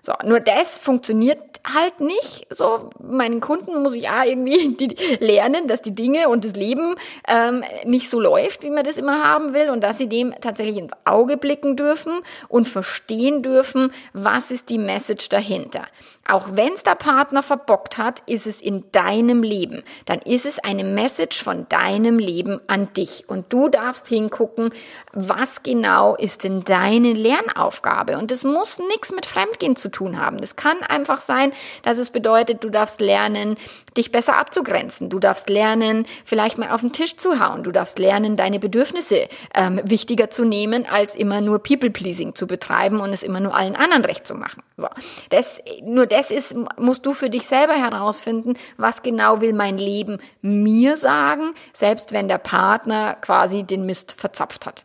So, 0.03 0.13
nur 0.25 0.41
das 0.41 0.79
funktioniert 0.79 1.39
halt 1.75 2.01
nicht. 2.01 2.47
So, 2.51 2.91
meinen 3.01 3.41
Kunden 3.41 3.83
muss 3.83 3.95
ich 3.95 4.09
auch 4.09 4.25
irgendwie 4.25 4.77
die, 4.81 4.95
lernen, 5.21 5.69
dass 5.69 5.83
die 5.83 5.95
Dinge 5.95 6.29
und 6.29 6.45
das 6.45 6.55
Leben 6.55 6.95
ähm, 7.29 7.65
nicht 7.85 8.09
so 8.11 8.21
läuft, 8.21 8.63
wie 8.63 8.71
man 8.71 8.85
das 8.85 8.97
immer 8.97 9.25
haben 9.25 9.53
will 9.53 9.71
und 9.71 9.83
dass 9.83 9.99
sie 9.99 10.09
dem 10.09 10.35
tatsächlich 10.41 10.79
ins 10.79 10.93
Auge 11.05 11.37
blicken 11.37 11.77
dürfen 11.77 12.21
und 12.49 12.69
verstehen 12.69 13.43
dürfen, 13.43 13.93
was 14.13 14.51
ist 14.51 14.69
die 14.71 14.79
Message 14.79 15.29
dahinter. 15.29 15.85
Auch 16.31 16.51
wenn 16.53 16.75
es 16.75 16.85
der 16.85 16.95
Partner 16.95 17.43
verbockt 17.43 17.99
hat, 17.99 18.23
ist 18.27 18.47
es 18.47 18.61
in 18.61 18.85
deinem 18.93 19.43
Leben. 19.43 19.83
Dann 20.07 20.21
ist 20.21 20.47
es 20.47 20.61
eine 20.61 20.85
Message 20.85 21.43
von 21.43 21.67
deinem 21.69 22.19
Leben 22.19 22.61
an 22.69 22.93
dich. 22.93 23.25
Und 23.27 23.53
du 23.53 23.69
darfst 23.69 24.07
hingucken, 24.07 24.71
was 25.13 25.65
genau 25.65 26.15
ist 26.15 26.45
denn 26.45 26.63
deine 26.63 27.15
Lernaufgabe. 27.15 28.17
Und 28.17 28.31
das 28.31 28.45
muss 28.45 28.79
nichts 28.79 29.13
mit 29.13 29.27
Fremdgehen 29.27 29.75
zu 29.75 29.90
tun 29.91 30.21
haben. 30.21 30.39
Das 30.39 30.57
kann 30.57 30.83
einfach 30.83 31.21
sein, 31.21 31.53
dass 31.83 31.99
es 31.99 32.11
bedeutet, 32.11 32.63
du 32.63 32.71
darfst 32.71 33.01
lernen, 33.01 33.57
dich 33.97 34.13
besser 34.13 34.37
abzugrenzen. 34.37 35.11
Du 35.11 35.19
darfst 35.19 35.51
lernen, 35.51 36.07
vielleicht 36.25 36.59
mal 36.59 36.71
auf 36.71 36.81
den 36.81 36.93
Tisch 36.93 37.17
zu 37.17 37.41
hauen. 37.41 37.65
Du 37.65 37.73
darfst 37.73 37.99
lernen, 37.99 38.37
deine 38.37 38.61
Bedürfnisse 38.61 39.29
ähm, 39.55 39.81
wichtiger 39.85 40.31
zu 40.31 40.45
nehmen, 40.45 40.87
als 40.87 41.17
immer 41.17 41.41
nur 41.41 41.59
People-Pleasing 41.59 42.37
zu 42.37 42.47
betreiben 42.47 43.01
und 43.01 43.13
es 43.13 43.25
immer 43.25 43.41
nur 43.41 43.55
allen 43.55 43.75
anderen 43.75 44.05
recht 44.05 44.27
zu 44.27 44.37
machen. 44.37 44.63
So. 44.77 44.89
Das, 45.31 45.61
nur 45.83 46.07
das 46.07 46.21
das 46.21 46.31
ist, 46.31 46.55
musst 46.79 47.07
du 47.07 47.15
für 47.15 47.31
dich 47.31 47.47
selber 47.47 47.75
herausfinden, 47.75 48.55
was 48.77 49.03
genau 49.03 49.41
will 49.41 49.55
mein 49.55 49.79
Leben 49.79 50.19
mir 50.43 50.99
sagen, 50.99 51.55
selbst 51.73 52.13
wenn 52.13 52.29
der 52.29 52.39
Partner 52.39 53.15
quasi 53.15 53.63
den 53.63 53.87
Mist 53.87 54.13
verzapft 54.21 54.67
hat. 54.67 54.85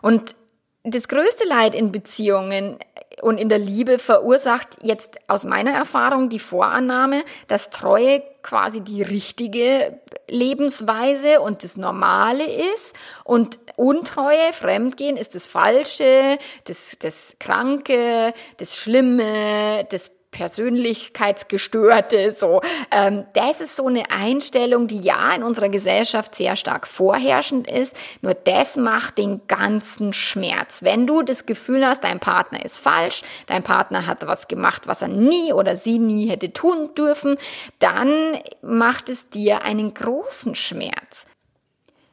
Und 0.00 0.34
das 0.82 1.06
größte 1.06 1.46
Leid 1.46 1.76
in 1.76 1.92
Beziehungen 1.92 2.78
und 3.20 3.38
in 3.38 3.48
der 3.48 3.58
Liebe 3.58 3.98
verursacht 3.98 4.78
jetzt 4.82 5.18
aus 5.28 5.44
meiner 5.44 5.72
Erfahrung 5.72 6.28
die 6.28 6.38
Vorannahme, 6.38 7.24
dass 7.48 7.70
Treue 7.70 8.22
quasi 8.42 8.80
die 8.80 9.02
richtige 9.02 10.00
Lebensweise 10.28 11.40
und 11.40 11.64
das 11.64 11.76
Normale 11.76 12.44
ist 12.44 12.94
und 13.24 13.58
Untreue, 13.76 14.52
Fremdgehen 14.52 15.16
ist 15.16 15.34
das 15.34 15.46
Falsche, 15.46 16.38
das, 16.64 16.96
das 16.98 17.36
Kranke, 17.38 18.32
das 18.58 18.76
Schlimme, 18.76 19.86
das 19.90 20.10
Persönlichkeitsgestörte, 20.32 22.32
so. 22.32 22.60
Ähm, 22.90 23.24
das 23.34 23.60
ist 23.60 23.76
so 23.76 23.86
eine 23.86 24.10
Einstellung, 24.10 24.88
die 24.88 24.98
ja 24.98 25.32
in 25.34 25.44
unserer 25.44 25.68
Gesellschaft 25.68 26.34
sehr 26.34 26.56
stark 26.56 26.88
vorherrschend 26.88 27.70
ist. 27.70 27.94
Nur 28.22 28.34
das 28.34 28.76
macht 28.76 29.18
den 29.18 29.42
ganzen 29.46 30.12
Schmerz. 30.12 30.82
Wenn 30.82 31.06
du 31.06 31.22
das 31.22 31.46
Gefühl 31.46 31.86
hast, 31.86 32.02
dein 32.02 32.18
Partner 32.18 32.64
ist 32.64 32.78
falsch, 32.78 33.22
dein 33.46 33.62
Partner 33.62 34.06
hat 34.06 34.26
was 34.26 34.48
gemacht, 34.48 34.86
was 34.86 35.02
er 35.02 35.08
nie 35.08 35.52
oder 35.52 35.76
sie 35.76 35.98
nie 35.98 36.28
hätte 36.28 36.52
tun 36.52 36.94
dürfen, 36.96 37.36
dann 37.78 38.38
macht 38.62 39.10
es 39.10 39.28
dir 39.28 39.62
einen 39.62 39.94
großen 39.94 40.54
Schmerz. 40.54 41.26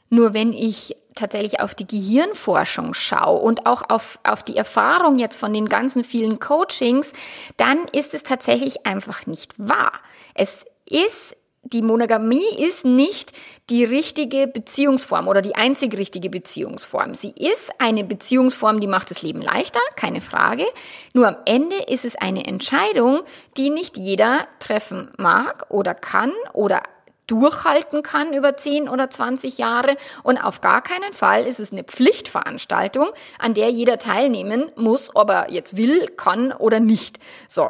Nur 0.09 0.33
wenn 0.33 0.53
ich 0.53 0.95
tatsächlich 1.19 1.59
auf 1.59 1.75
die 1.75 1.87
Gehirnforschung 1.87 2.93
schaue 2.93 3.39
und 3.39 3.65
auch 3.65 3.89
auf, 3.89 4.19
auf 4.23 4.43
die 4.43 4.57
Erfahrung 4.57 5.19
jetzt 5.19 5.37
von 5.37 5.53
den 5.53 5.69
ganzen 5.69 6.03
vielen 6.03 6.39
Coachings, 6.39 7.13
dann 7.57 7.77
ist 7.91 8.13
es 8.13 8.23
tatsächlich 8.23 8.85
einfach 8.85 9.25
nicht 9.25 9.53
wahr. 9.57 9.91
Es 10.33 10.65
ist 10.89 11.35
die 11.63 11.81
Monogamie 11.81 12.57
ist 12.57 12.85
nicht 12.85 13.33
die 13.69 13.83
richtige 13.83 14.47
Beziehungsform 14.47 15.27
oder 15.27 15.41
die 15.41 15.55
einzig 15.55 15.95
richtige 15.97 16.29
Beziehungsform. 16.29 17.13
Sie 17.13 17.31
ist 17.31 17.71
eine 17.79 18.03
Beziehungsform, 18.03 18.79
die 18.79 18.87
macht 18.87 19.11
das 19.11 19.21
Leben 19.21 19.41
leichter, 19.41 19.81
keine 19.95 20.21
Frage. 20.21 20.65
Nur 21.13 21.27
am 21.27 21.35
Ende 21.45 21.75
ist 21.87 22.05
es 22.05 22.15
eine 22.15 22.45
Entscheidung, 22.45 23.21
die 23.57 23.69
nicht 23.69 23.97
jeder 23.97 24.47
treffen 24.59 25.11
mag 25.17 25.65
oder 25.69 25.93
kann 25.93 26.31
oder 26.53 26.81
durchhalten 27.31 28.03
kann 28.03 28.33
über 28.33 28.57
10 28.57 28.89
oder 28.89 29.09
20 29.09 29.57
Jahre. 29.57 29.95
Und 30.23 30.37
auf 30.37 30.61
gar 30.61 30.81
keinen 30.81 31.13
Fall 31.13 31.45
ist 31.45 31.59
es 31.59 31.71
eine 31.71 31.83
Pflichtveranstaltung, 31.83 33.07
an 33.37 33.53
der 33.53 33.69
jeder 33.69 33.99
teilnehmen 33.99 34.71
muss, 34.75 35.15
ob 35.15 35.29
er 35.29 35.51
jetzt 35.51 35.77
will, 35.77 36.07
kann 36.07 36.51
oder 36.51 36.79
nicht. 36.79 37.19
So. 37.47 37.69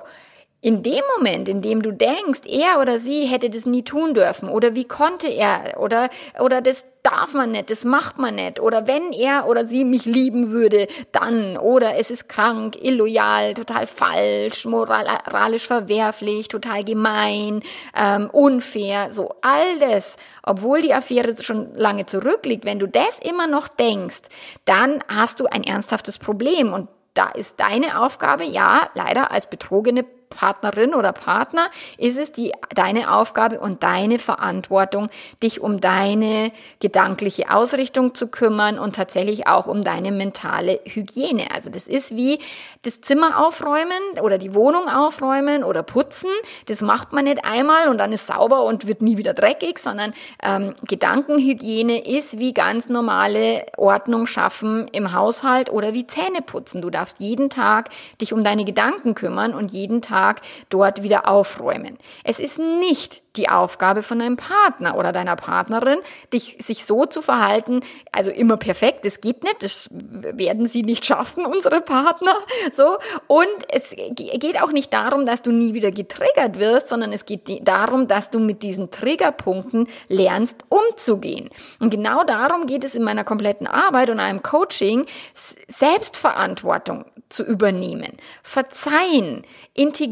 In 0.62 0.84
dem 0.84 1.01
Moment, 1.16 1.48
in 1.48 1.62
dem 1.62 1.82
du 1.82 1.94
denkst, 1.94 2.42
er 2.46 2.82
oder 2.82 3.00
sie 3.00 3.25
hätte 3.25 3.50
das 3.50 3.66
nie 3.66 3.84
tun 3.84 4.13
dürfen 4.13 4.50
oder 4.50 4.75
wie 4.75 4.84
konnte 4.84 5.30
er 5.30 5.80
oder 5.80 6.10
oder 6.38 6.60
das 6.60 6.84
darf 7.03 7.34
man 7.34 7.51
nicht, 7.51 7.70
das 7.70 7.86
macht 7.86 8.18
man 8.18 8.36
nicht. 8.36 8.60
Oder 8.60 8.88
wenn 8.88 9.12
er 9.12 9.48
oder 9.48 9.65
sie 9.65 9.86
mich 9.86 10.06
lieben 10.06 10.51
würde, 10.51 10.88
dann. 11.12 11.58
Oder 11.58 11.98
es 11.98 12.12
ist 12.12 12.29
krank, 12.29 12.75
illoyal, 12.82 13.53
total 13.53 13.88
falsch, 13.88 14.65
moralisch 14.65 15.68
verwerflich, 15.68 16.48
total 16.48 16.84
gemein, 16.84 17.62
ähm, 17.96 18.29
unfair, 18.32 19.12
so 19.12 19.36
all 19.41 19.79
das, 19.79 20.18
obwohl 20.44 20.82
die 20.82 20.94
Affäre 20.94 21.36
schon 21.41 21.75
lange 21.75 22.06
zurückliegt, 22.06 22.65
wenn 22.65 22.79
du 22.79 22.88
das 22.88 23.20
immer 23.20 23.48
noch 23.48 23.68
denkst, 23.68 24.22
dann 24.65 25.03
hast 25.08 25.39
du 25.39 25.46
ein 25.46 25.63
ernsthaftes 25.63 26.18
Problem. 26.18 26.74
Und 26.74 26.89
da 27.13 27.29
ist 27.29 27.60
deine 27.60 28.01
Aufgabe, 28.01 28.46
ja, 28.46 28.89
leider 28.94 29.32
als 29.32 29.50
betrogene 29.50 30.06
Partnerin 30.29 30.93
oder 30.93 31.12
Partner 31.12 31.69
ist 31.98 32.17
es 32.17 32.31
die, 32.31 32.53
deine 32.75 33.12
Aufgabe 33.12 33.59
und 33.59 33.83
deine 33.83 34.19
Verantwortung, 34.19 35.07
dich 35.41 35.59
um 35.59 35.81
deine 35.81 36.51
gedankliche 36.79 37.50
Ausrichtung 37.50 38.13
zu 38.13 38.27
kümmern 38.27 38.77
und 38.77 38.95
tatsächlich 38.95 39.48
auch 39.48 39.65
um 39.65 39.83
deine 39.83 40.12
mentale 40.12 40.79
Hygiene. 40.86 41.48
Also 41.53 41.69
das 41.69 41.88
ist 41.88 42.15
wie 42.15 42.39
das 42.83 43.01
Zimmer 43.01 43.43
aufräumen 43.45 43.89
oder 44.21 44.38
die 44.38 44.53
Wohnung 44.53 44.88
aufräumen 44.88 45.63
oder 45.63 45.83
putzen. 45.83 46.29
Das 46.67 46.81
macht 46.81 47.12
man 47.12 47.25
nicht 47.25 47.43
einmal 47.43 47.89
und 47.89 47.98
dann 47.98 48.13
ist 48.13 48.27
sauber 48.27 48.63
und 48.63 48.88
wird 48.88 49.01
nie 49.01 49.17
wieder 49.17 49.33
dreckig, 49.33 49.79
sondern 49.79 50.13
ähm, 50.43 50.75
Gedankenhygiene 50.88 52.05
ist 52.05 52.38
wie 52.38 52.53
ganz 52.53 52.88
normale 52.88 53.65
Ordnung 53.77 54.27
schaffen 54.27 54.88
im 54.91 55.12
Haushalt 55.12 55.71
oder 55.71 55.93
wie 55.93 56.05
Zähne 56.05 56.41
putzen. 56.45 56.81
Du 56.81 56.89
darfst 56.89 57.19
jeden 57.19 57.50
Tag 57.50 57.89
dich 58.21 58.31
um 58.31 58.43
deine 58.43 58.63
Gedanken 58.63 59.15
kümmern 59.15 59.53
und 59.53 59.71
jeden 59.71 60.01
Tag 60.01 60.19
Tag 60.20 60.42
dort 60.70 61.02
wieder 61.04 61.28
aufräumen. 61.28 61.98
Es 62.24 62.40
ist 62.40 62.60
nicht 62.60 63.22
die 63.36 63.48
Aufgabe 63.48 64.04
von 64.04 64.20
deinem 64.20 64.36
Partner 64.36 64.98
oder 64.98 65.12
deiner 65.12 65.36
Partnerin, 65.36 66.00
dich, 66.34 66.58
sich 66.60 66.86
so 66.86 67.06
zu 67.06 67.22
verhalten, 67.22 67.82
also 68.12 68.32
immer 68.32 68.58
perfekt, 68.58 69.06
das 69.06 69.22
geht 69.22 69.44
nicht, 69.44 69.64
das 69.64 69.88
werden 69.92 70.68
sie 70.68 70.84
nicht 70.84 71.06
schaffen, 71.06 71.46
unsere 71.46 71.80
Partner, 71.80 72.36
so. 72.72 72.98
Und 73.28 73.48
es 73.72 73.96
geht 74.16 74.62
auch 74.62 74.72
nicht 74.72 74.94
darum, 74.94 75.26
dass 75.26 75.42
du 75.42 75.52
nie 75.52 75.74
wieder 75.74 75.92
getriggert 75.92 76.60
wirst, 76.60 76.90
sondern 76.90 77.14
es 77.14 77.26
geht 77.26 77.66
darum, 77.68 78.08
dass 78.08 78.30
du 78.30 78.40
mit 78.40 78.62
diesen 78.62 78.92
Triggerpunkten 78.92 79.88
lernst, 80.08 80.66
umzugehen. 80.68 81.50
Und 81.80 81.92
genau 81.92 82.24
darum 82.24 82.66
geht 82.66 82.84
es 82.84 82.96
in 82.96 83.04
meiner 83.04 83.24
kompletten 83.24 83.68
Arbeit 83.68 84.10
und 84.10 84.20
einem 84.20 84.44
Coaching, 84.44 85.06
Selbstverantwortung 85.68 87.06
zu 87.30 87.44
übernehmen, 87.44 88.18
verzeihen, 88.42 89.44
integrieren 89.76 90.09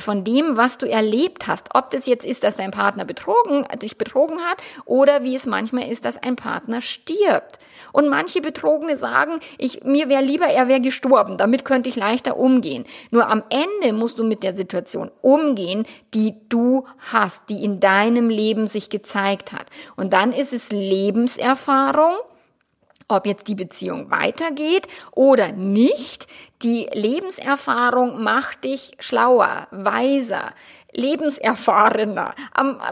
von 0.00 0.24
dem, 0.24 0.56
was 0.56 0.78
du 0.78 0.88
erlebt 0.88 1.46
hast, 1.46 1.74
ob 1.74 1.90
das 1.90 2.06
jetzt 2.06 2.24
ist, 2.24 2.44
dass 2.44 2.56
dein 2.56 2.70
Partner 2.70 3.04
betrogen, 3.04 3.66
dich 3.80 3.98
betrogen 3.98 4.38
hat 4.40 4.62
oder 4.84 5.22
wie 5.22 5.34
es 5.34 5.46
manchmal 5.46 5.90
ist, 5.90 6.04
dass 6.04 6.22
ein 6.22 6.36
Partner 6.36 6.80
stirbt. 6.80 7.58
Und 7.92 8.08
manche 8.08 8.40
Betrogene 8.40 8.96
sagen, 8.96 9.40
ich, 9.56 9.84
mir 9.84 10.08
wäre 10.08 10.22
lieber, 10.22 10.46
er 10.46 10.68
wäre 10.68 10.80
gestorben, 10.80 11.36
damit 11.36 11.64
könnte 11.64 11.88
ich 11.88 11.96
leichter 11.96 12.36
umgehen. 12.36 12.84
Nur 13.10 13.28
am 13.28 13.42
Ende 13.50 13.92
musst 13.92 14.18
du 14.18 14.24
mit 14.24 14.42
der 14.42 14.56
Situation 14.56 15.10
umgehen, 15.22 15.86
die 16.14 16.34
du 16.48 16.84
hast, 17.12 17.48
die 17.48 17.64
in 17.64 17.80
deinem 17.80 18.28
Leben 18.28 18.66
sich 18.66 18.90
gezeigt 18.90 19.52
hat. 19.52 19.66
Und 19.96 20.12
dann 20.12 20.32
ist 20.32 20.52
es 20.52 20.70
Lebenserfahrung, 20.70 22.16
ob 23.08 23.26
jetzt 23.26 23.48
die 23.48 23.54
Beziehung 23.54 24.10
weitergeht 24.10 24.86
oder 25.12 25.52
nicht. 25.52 26.26
Die 26.62 26.88
Lebenserfahrung 26.92 28.20
macht 28.20 28.64
dich 28.64 28.90
schlauer, 28.98 29.68
weiser, 29.70 30.54
lebenserfahrener. 30.92 32.34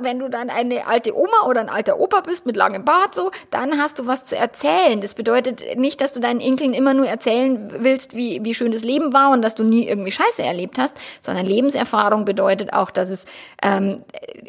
wenn 0.02 0.18
du 0.18 0.28
dann 0.28 0.50
eine 0.50 0.86
alte 0.86 1.16
Oma 1.16 1.46
oder 1.46 1.62
ein 1.62 1.68
alter 1.68 1.98
Opa 1.98 2.20
bist 2.20 2.46
mit 2.46 2.54
langem 2.54 2.84
Bart 2.84 3.14
so, 3.14 3.30
dann 3.50 3.80
hast 3.80 3.98
du 3.98 4.06
was 4.06 4.26
zu 4.26 4.36
erzählen. 4.36 5.00
Das 5.00 5.14
bedeutet 5.14 5.76
nicht, 5.76 6.00
dass 6.00 6.12
du 6.12 6.20
deinen 6.20 6.40
Enkeln 6.40 6.74
immer 6.74 6.94
nur 6.94 7.06
erzählen 7.06 7.72
willst, 7.78 8.14
wie, 8.14 8.44
wie 8.44 8.54
schön 8.54 8.70
das 8.70 8.84
Leben 8.84 9.12
war 9.12 9.30
und 9.32 9.42
dass 9.42 9.54
du 9.54 9.64
nie 9.64 9.88
irgendwie 9.88 10.12
Scheiße 10.12 10.42
erlebt 10.42 10.78
hast, 10.78 10.94
sondern 11.20 11.46
Lebenserfahrung 11.46 12.24
bedeutet 12.24 12.72
auch, 12.72 12.90
dass 12.90 13.10
es 13.10 13.24
ähm, 13.62 14.02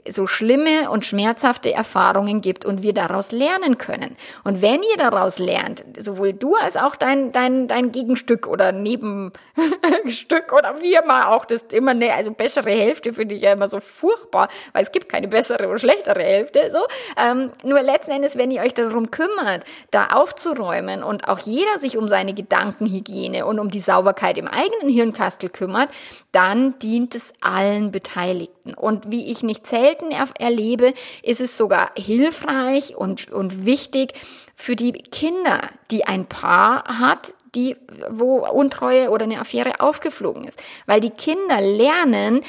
so 0.08 0.28
schlimme 0.28 0.92
und 0.92 1.06
schmerzhafte 1.06 1.74
Erfahrungen 1.74 2.42
gibt 2.42 2.66
und 2.66 2.84
wir 2.84 2.94
daraus 2.94 3.32
lernen 3.32 3.78
können. 3.78 4.16
Und 4.44 4.62
wenn 4.62 4.84
ihr 4.84 4.98
daraus 4.98 5.40
lernt, 5.40 5.84
sowohl 5.98 6.34
du 6.34 6.56
als 6.56 6.76
auch 6.76 6.96
dein, 6.96 7.32
dein, 7.32 7.68
dein 7.68 7.92
Gegenstück 7.92 8.46
oder 8.46 8.72
neben 8.72 9.07
Lippenstück 9.56 10.52
oder 10.58 10.82
wie 10.82 10.96
immer 10.96 11.30
auch 11.30 11.46
das 11.46 11.64
immer 11.72 11.94
ne, 11.94 12.14
also 12.14 12.32
bessere 12.32 12.72
Hälfte 12.72 13.14
finde 13.14 13.36
ich 13.36 13.42
ja 13.42 13.54
immer 13.54 13.68
so 13.68 13.80
furchtbar, 13.80 14.48
weil 14.74 14.84
es 14.84 14.92
gibt 14.92 15.10
keine 15.10 15.28
bessere 15.28 15.68
oder 15.68 15.78
schlechtere 15.78 16.22
Hälfte. 16.22 16.72
So, 16.72 16.80
ähm, 17.18 17.52
nur 17.64 17.82
letzten 17.82 18.12
Endes, 18.12 18.38
wenn 18.38 18.52
ihr 18.52 18.62
euch 18.62 18.74
darum 18.74 19.12
kümmert, 19.12 19.64
da 19.92 20.08
aufzuräumen 20.08 21.04
und 21.04 21.28
auch 21.28 21.40
jeder 21.40 21.80
sich 21.80 21.98
um 21.98 22.08
seine 22.08 22.34
Gedankenhygiene 22.34 23.46
und 23.46 23.60
um 23.60 23.70
die 23.70 23.80
Sauberkeit 23.80 24.38
im 24.38 24.48
eigenen 24.48 24.90
Hirnkastel 24.90 25.50
kümmert, 25.50 25.90
dann 26.32 26.78
dient 26.80 27.16
es 27.16 27.34
allen 27.42 27.92
Beteiligten. 27.92 28.74
Und 28.74 29.12
wie 29.12 29.32
ich 29.32 29.44
nicht 29.44 29.68
selten 29.68 30.12
er 30.12 30.28
erlebe, 30.40 30.94
ist 31.24 31.42
es 31.42 31.58
sogar 31.58 31.92
hilfreich 31.98 32.96
und, 32.96 33.32
und 33.32 33.66
wichtig 33.66 34.14
für 34.56 34.76
die 34.76 34.92
Kinder, 34.92 35.62
die 35.92 36.06
ein 36.06 36.26
Paar 36.26 36.84
hat, 37.00 37.34
die, 37.58 37.76
wo 38.10 38.48
Untreue 38.48 39.10
oder 39.10 39.26
eine 39.26 39.40
Affäre 39.40 39.82
aufgeflogen 39.82 40.46
ist. 40.46 40.62
Weil 40.86 41.02
die 41.02 41.10
Kinder 41.10 41.60
lernen, 41.60 42.42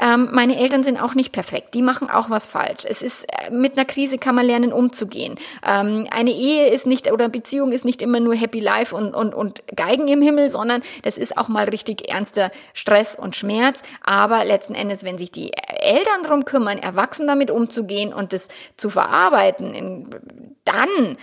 ähm, 0.00 0.30
meine 0.32 0.58
Eltern 0.58 0.84
sind 0.84 0.98
auch 0.98 1.14
nicht 1.14 1.32
perfekt. 1.32 1.74
Die 1.74 1.82
machen 1.82 2.08
auch 2.08 2.30
was 2.30 2.46
falsch. 2.46 2.84
Es 2.88 3.02
ist, 3.02 3.24
äh, 3.24 3.50
mit 3.50 3.76
einer 3.76 3.84
Krise 3.84 4.16
kann 4.16 4.34
man 4.34 4.46
lernen, 4.46 4.72
umzugehen. 4.72 5.34
Ähm, 5.66 6.06
eine 6.10 6.30
Ehe 6.30 6.68
ist 6.68 6.86
nicht, 6.86 7.12
oder 7.12 7.28
Beziehung 7.28 7.72
ist 7.72 7.84
nicht 7.84 8.00
immer 8.00 8.18
nur 8.18 8.34
Happy 8.34 8.60
Life 8.60 8.96
und, 8.96 9.14
und, 9.14 9.34
und 9.34 9.62
Geigen 9.76 10.08
im 10.08 10.22
Himmel, 10.22 10.48
sondern 10.48 10.80
das 11.02 11.18
ist 11.18 11.36
auch 11.36 11.48
mal 11.48 11.68
richtig 11.68 12.08
ernster 12.08 12.50
Stress 12.72 13.16
und 13.18 13.36
Schmerz. 13.36 13.82
Aber 14.02 14.44
letzten 14.46 14.74
Endes, 14.74 15.04
wenn 15.04 15.18
sich 15.18 15.30
die 15.30 15.52
Eltern 15.52 16.22
drum 16.26 16.46
kümmern, 16.46 16.78
erwachsen 16.78 17.26
damit 17.26 17.50
umzugehen 17.50 18.14
und 18.14 18.32
das 18.32 18.48
zu 18.78 18.88
verarbeiten, 18.88 20.08
dann 20.64 21.18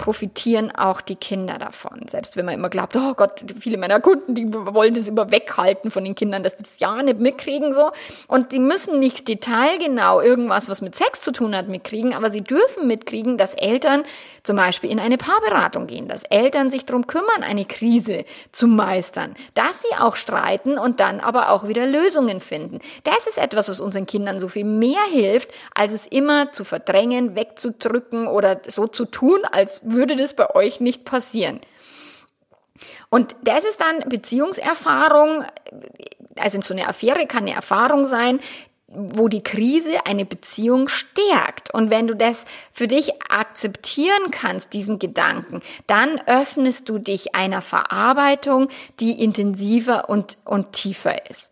profitieren 0.00 0.74
auch 0.74 1.02
die 1.02 1.14
Kinder 1.14 1.58
davon. 1.58 2.08
Selbst 2.08 2.38
wenn 2.38 2.46
man 2.46 2.54
immer 2.54 2.70
glaubt, 2.70 2.96
oh 2.96 3.12
Gott, 3.12 3.44
viele 3.60 3.76
meiner 3.76 4.00
Kunden, 4.00 4.34
die 4.34 4.50
wollen 4.50 4.94
das 4.94 5.06
immer 5.08 5.30
weghalten 5.30 5.90
von 5.90 6.02
den 6.02 6.14
Kindern, 6.14 6.42
dass 6.42 6.56
die 6.56 6.62
das 6.62 6.78
ja 6.78 7.02
nicht 7.02 7.20
mitkriegen 7.20 7.74
so. 7.74 7.90
Und 8.26 8.52
die 8.52 8.60
müssen 8.60 8.98
nicht 8.98 9.28
detailgenau 9.28 10.22
irgendwas, 10.22 10.70
was 10.70 10.80
mit 10.80 10.96
Sex 10.96 11.20
zu 11.20 11.32
tun 11.32 11.54
hat, 11.54 11.68
mitkriegen, 11.68 12.14
aber 12.14 12.30
sie 12.30 12.40
dürfen 12.40 12.86
mitkriegen, 12.86 13.36
dass 13.36 13.52
Eltern 13.52 14.04
zum 14.42 14.56
Beispiel 14.56 14.90
in 14.90 15.00
eine 15.00 15.18
Paarberatung 15.18 15.86
gehen, 15.86 16.08
dass 16.08 16.24
Eltern 16.24 16.70
sich 16.70 16.86
darum 16.86 17.06
kümmern, 17.06 17.42
eine 17.42 17.66
Krise 17.66 18.24
zu 18.52 18.68
meistern, 18.68 19.34
dass 19.52 19.82
sie 19.82 19.94
auch 19.98 20.16
streiten 20.16 20.78
und 20.78 21.00
dann 21.00 21.20
aber 21.20 21.50
auch 21.50 21.68
wieder 21.68 21.84
Lösungen 21.84 22.40
finden. 22.40 22.78
Das 23.04 23.26
ist 23.26 23.36
etwas, 23.36 23.68
was 23.68 23.80
unseren 23.80 24.06
Kindern 24.06 24.40
so 24.40 24.48
viel 24.48 24.64
mehr 24.64 25.02
hilft, 25.12 25.50
als 25.74 25.92
es 25.92 26.06
immer 26.06 26.52
zu 26.52 26.64
verdrängen, 26.64 27.36
wegzudrücken 27.36 28.26
oder 28.28 28.62
so 28.66 28.86
zu 28.86 29.04
tun, 29.04 29.40
als 29.52 29.82
würde 29.92 30.16
das 30.16 30.34
bei 30.34 30.54
euch 30.54 30.80
nicht 30.80 31.04
passieren. 31.04 31.60
Und 33.10 33.34
das 33.42 33.64
ist 33.64 33.80
dann 33.80 34.08
Beziehungserfahrung, 34.08 35.44
also 36.36 36.60
so 36.60 36.72
eine 36.72 36.88
Affäre 36.88 37.26
kann 37.26 37.42
eine 37.42 37.54
Erfahrung 37.54 38.04
sein, 38.04 38.40
wo 38.92 39.28
die 39.28 39.42
Krise 39.42 40.04
eine 40.04 40.24
Beziehung 40.24 40.88
stärkt. 40.88 41.72
Und 41.72 41.90
wenn 41.90 42.08
du 42.08 42.16
das 42.16 42.44
für 42.72 42.88
dich 42.88 43.12
akzeptieren 43.30 44.30
kannst, 44.32 44.72
diesen 44.72 44.98
Gedanken, 44.98 45.60
dann 45.86 46.20
öffnest 46.26 46.88
du 46.88 46.98
dich 46.98 47.34
einer 47.34 47.62
Verarbeitung, 47.62 48.68
die 48.98 49.22
intensiver 49.22 50.08
und, 50.08 50.38
und 50.44 50.72
tiefer 50.72 51.30
ist. 51.30 51.50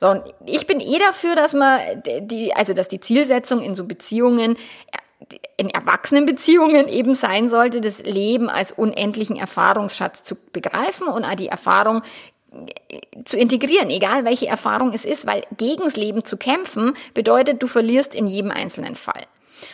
So, 0.00 0.08
und 0.10 0.22
ich 0.44 0.66
bin 0.66 0.78
eh 0.78 0.98
dafür, 0.98 1.34
dass 1.34 1.54
man 1.54 1.80
die, 2.20 2.54
also 2.54 2.72
dass 2.72 2.86
die 2.86 3.00
Zielsetzung 3.00 3.62
in 3.62 3.74
so 3.74 3.84
Beziehungen 3.84 4.56
in 5.56 5.70
Erwachsenenbeziehungen 5.70 6.88
eben 6.88 7.14
sein 7.14 7.48
sollte, 7.48 7.80
das 7.80 8.02
Leben 8.02 8.48
als 8.48 8.72
unendlichen 8.72 9.36
Erfahrungsschatz 9.36 10.22
zu 10.22 10.36
begreifen 10.52 11.08
und 11.08 11.24
die 11.38 11.48
Erfahrung 11.48 12.02
äh, 12.52 13.00
zu 13.24 13.36
integrieren, 13.36 13.90
egal 13.90 14.24
welche 14.24 14.46
Erfahrung 14.46 14.92
es 14.92 15.04
ist, 15.04 15.26
weil 15.26 15.44
gegens 15.56 15.96
Leben 15.96 16.24
zu 16.24 16.36
kämpfen 16.36 16.94
bedeutet, 17.14 17.62
du 17.62 17.66
verlierst 17.66 18.14
in 18.14 18.26
jedem 18.26 18.50
einzelnen 18.50 18.94
Fall. 18.94 19.26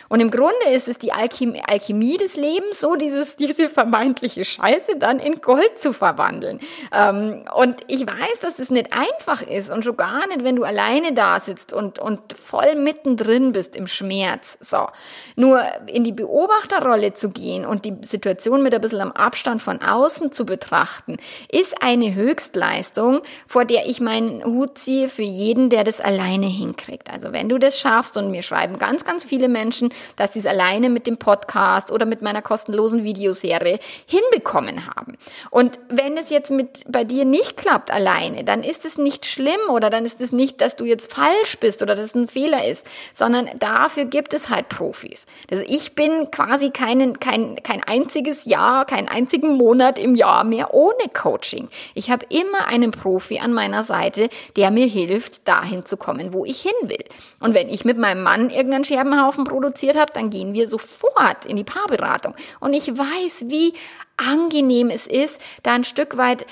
Und 0.09 0.19
im 0.19 0.31
Grunde 0.31 0.69
ist 0.71 0.87
es 0.87 0.97
die 0.97 1.11
Alchemie, 1.11 1.61
Alchemie 1.67 2.17
des 2.17 2.35
Lebens, 2.35 2.79
so 2.79 2.95
dieses, 2.95 3.35
diese 3.35 3.69
vermeintliche 3.69 4.45
Scheiße 4.45 4.97
dann 4.97 5.19
in 5.19 5.41
Gold 5.41 5.77
zu 5.77 5.93
verwandeln. 5.93 6.59
Ähm, 6.91 7.45
und 7.55 7.81
ich 7.87 8.05
weiß, 8.05 8.39
dass 8.41 8.55
das 8.55 8.69
nicht 8.69 8.91
einfach 8.93 9.41
ist 9.41 9.69
und 9.69 9.83
schon 9.83 9.97
gar 9.97 10.27
nicht, 10.27 10.43
wenn 10.43 10.55
du 10.55 10.63
alleine 10.63 11.13
da 11.13 11.39
sitzt 11.39 11.73
und, 11.73 11.99
und 11.99 12.33
voll 12.33 12.75
mittendrin 12.75 13.51
bist 13.51 13.75
im 13.75 13.87
Schmerz. 13.87 14.57
So. 14.61 14.87
Nur 15.35 15.61
in 15.87 16.03
die 16.03 16.11
Beobachterrolle 16.11 17.13
zu 17.13 17.29
gehen 17.29 17.65
und 17.65 17.85
die 17.85 17.95
Situation 18.01 18.63
mit 18.63 18.73
ein 18.73 18.81
bisschen 18.81 19.01
am 19.01 19.11
Abstand 19.11 19.61
von 19.61 19.81
außen 19.81 20.31
zu 20.31 20.45
betrachten, 20.45 21.17
ist 21.51 21.81
eine 21.81 22.13
Höchstleistung, 22.15 23.21
vor 23.47 23.65
der 23.65 23.87
ich 23.87 23.99
meinen 23.99 24.43
Hut 24.43 24.77
ziehe 24.77 25.09
für 25.09 25.23
jeden, 25.23 25.69
der 25.69 25.83
das 25.83 25.99
alleine 25.99 26.47
hinkriegt. 26.47 27.11
Also 27.11 27.33
wenn 27.33 27.49
du 27.49 27.57
das 27.57 27.79
schaffst 27.79 28.17
und 28.17 28.31
mir 28.31 28.41
schreiben 28.41 28.79
ganz, 28.79 29.05
ganz 29.05 29.23
viele 29.23 29.47
Menschen, 29.47 29.72
Menschen, 29.73 29.89
dass 30.15 30.33
sie 30.33 30.39
es 30.39 30.45
alleine 30.45 30.89
mit 30.89 31.07
dem 31.07 31.17
Podcast 31.17 31.91
oder 31.91 32.05
mit 32.05 32.21
meiner 32.21 32.43
kostenlosen 32.43 33.03
Videoserie 33.03 33.79
hinbekommen 34.05 34.85
haben. 34.85 35.17
Und 35.49 35.79
wenn 35.89 36.15
es 36.15 36.29
jetzt 36.29 36.51
mit 36.51 36.83
bei 36.87 37.03
dir 37.03 37.25
nicht 37.25 37.57
klappt 37.57 37.89
alleine, 37.89 38.43
dann 38.43 38.63
ist 38.63 38.85
es 38.85 38.99
nicht 38.99 39.25
schlimm 39.25 39.69
oder 39.69 39.89
dann 39.89 40.05
ist 40.05 40.21
es 40.21 40.31
nicht, 40.31 40.61
dass 40.61 40.75
du 40.75 40.85
jetzt 40.85 41.11
falsch 41.11 41.59
bist 41.59 41.81
oder 41.81 41.95
dass 41.95 42.05
es 42.05 42.15
ein 42.15 42.27
Fehler 42.27 42.67
ist, 42.67 42.85
sondern 43.13 43.49
dafür 43.57 44.05
gibt 44.05 44.35
es 44.35 44.49
halt 44.49 44.69
Profis. 44.69 45.25
Also 45.49 45.63
ich 45.67 45.95
bin 45.95 46.29
quasi 46.29 46.69
keinen, 46.69 47.19
kein, 47.19 47.55
kein 47.63 47.83
einziges 47.83 48.45
Jahr, 48.45 48.85
keinen 48.85 49.07
einzigen 49.07 49.57
Monat 49.57 49.97
im 49.97 50.13
Jahr 50.13 50.43
mehr 50.43 50.73
ohne 50.73 51.09
Coaching. 51.13 51.67
Ich 51.95 52.11
habe 52.11 52.25
immer 52.29 52.67
einen 52.67 52.91
Profi 52.91 53.39
an 53.39 53.53
meiner 53.53 53.81
Seite, 53.81 54.29
der 54.55 54.69
mir 54.69 54.85
hilft, 54.85 55.47
dahin 55.47 55.85
zu 55.85 55.97
kommen, 55.97 56.33
wo 56.33 56.45
ich 56.45 56.61
hin 56.61 56.71
will. 56.83 57.03
Und 57.39 57.55
wenn 57.55 57.69
ich 57.69 57.85
mit 57.85 57.97
meinem 57.97 58.21
Mann 58.21 58.49
irgendeinen 58.51 58.83
Scherbenhaufen 58.83 59.45
produziert 59.63 59.97
habe, 59.97 60.11
dann 60.13 60.29
gehen 60.29 60.53
wir 60.53 60.67
sofort 60.67 61.45
in 61.45 61.55
die 61.55 61.63
Paarberatung. 61.63 62.35
Und 62.59 62.73
ich 62.73 62.87
weiß, 62.87 63.45
wie 63.47 63.73
angenehm 64.17 64.89
es 64.89 65.07
ist, 65.07 65.39
da 65.63 65.73
ein 65.73 65.83
Stück 65.83 66.17
weit 66.17 66.45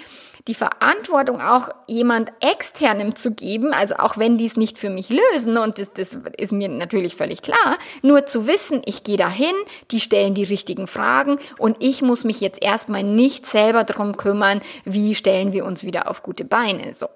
die 0.47 0.55
Verantwortung 0.55 1.39
auch 1.39 1.69
jemand 1.87 2.31
externem 2.39 3.15
zu 3.15 3.31
geben, 3.31 3.73
also 3.73 3.95
auch 3.97 4.17
wenn 4.17 4.37
die 4.37 4.47
es 4.47 4.57
nicht 4.57 4.79
für 4.79 4.89
mich 4.89 5.09
lösen, 5.09 5.55
und 5.57 5.77
das, 5.77 5.93
das 5.93 6.17
ist 6.37 6.51
mir 6.51 6.67
natürlich 6.67 7.15
völlig 7.15 7.43
klar, 7.43 7.77
nur 8.01 8.25
zu 8.25 8.47
wissen, 8.47 8.81
ich 8.85 9.03
gehe 9.03 9.17
dahin, 9.17 9.53
die 9.91 9.99
stellen 9.99 10.33
die 10.33 10.43
richtigen 10.43 10.87
Fragen 10.87 11.37
und 11.59 11.77
ich 11.79 12.01
muss 12.01 12.23
mich 12.23 12.41
jetzt 12.41 12.63
erstmal 12.63 13.03
nicht 13.03 13.45
selber 13.45 13.83
drum 13.83 14.17
kümmern, 14.17 14.61
wie 14.83 15.13
stellen 15.13 15.53
wir 15.53 15.63
uns 15.63 15.83
wieder 15.83 16.09
auf 16.09 16.23
gute 16.23 16.43
Beine, 16.43 16.95
so. 16.95 17.07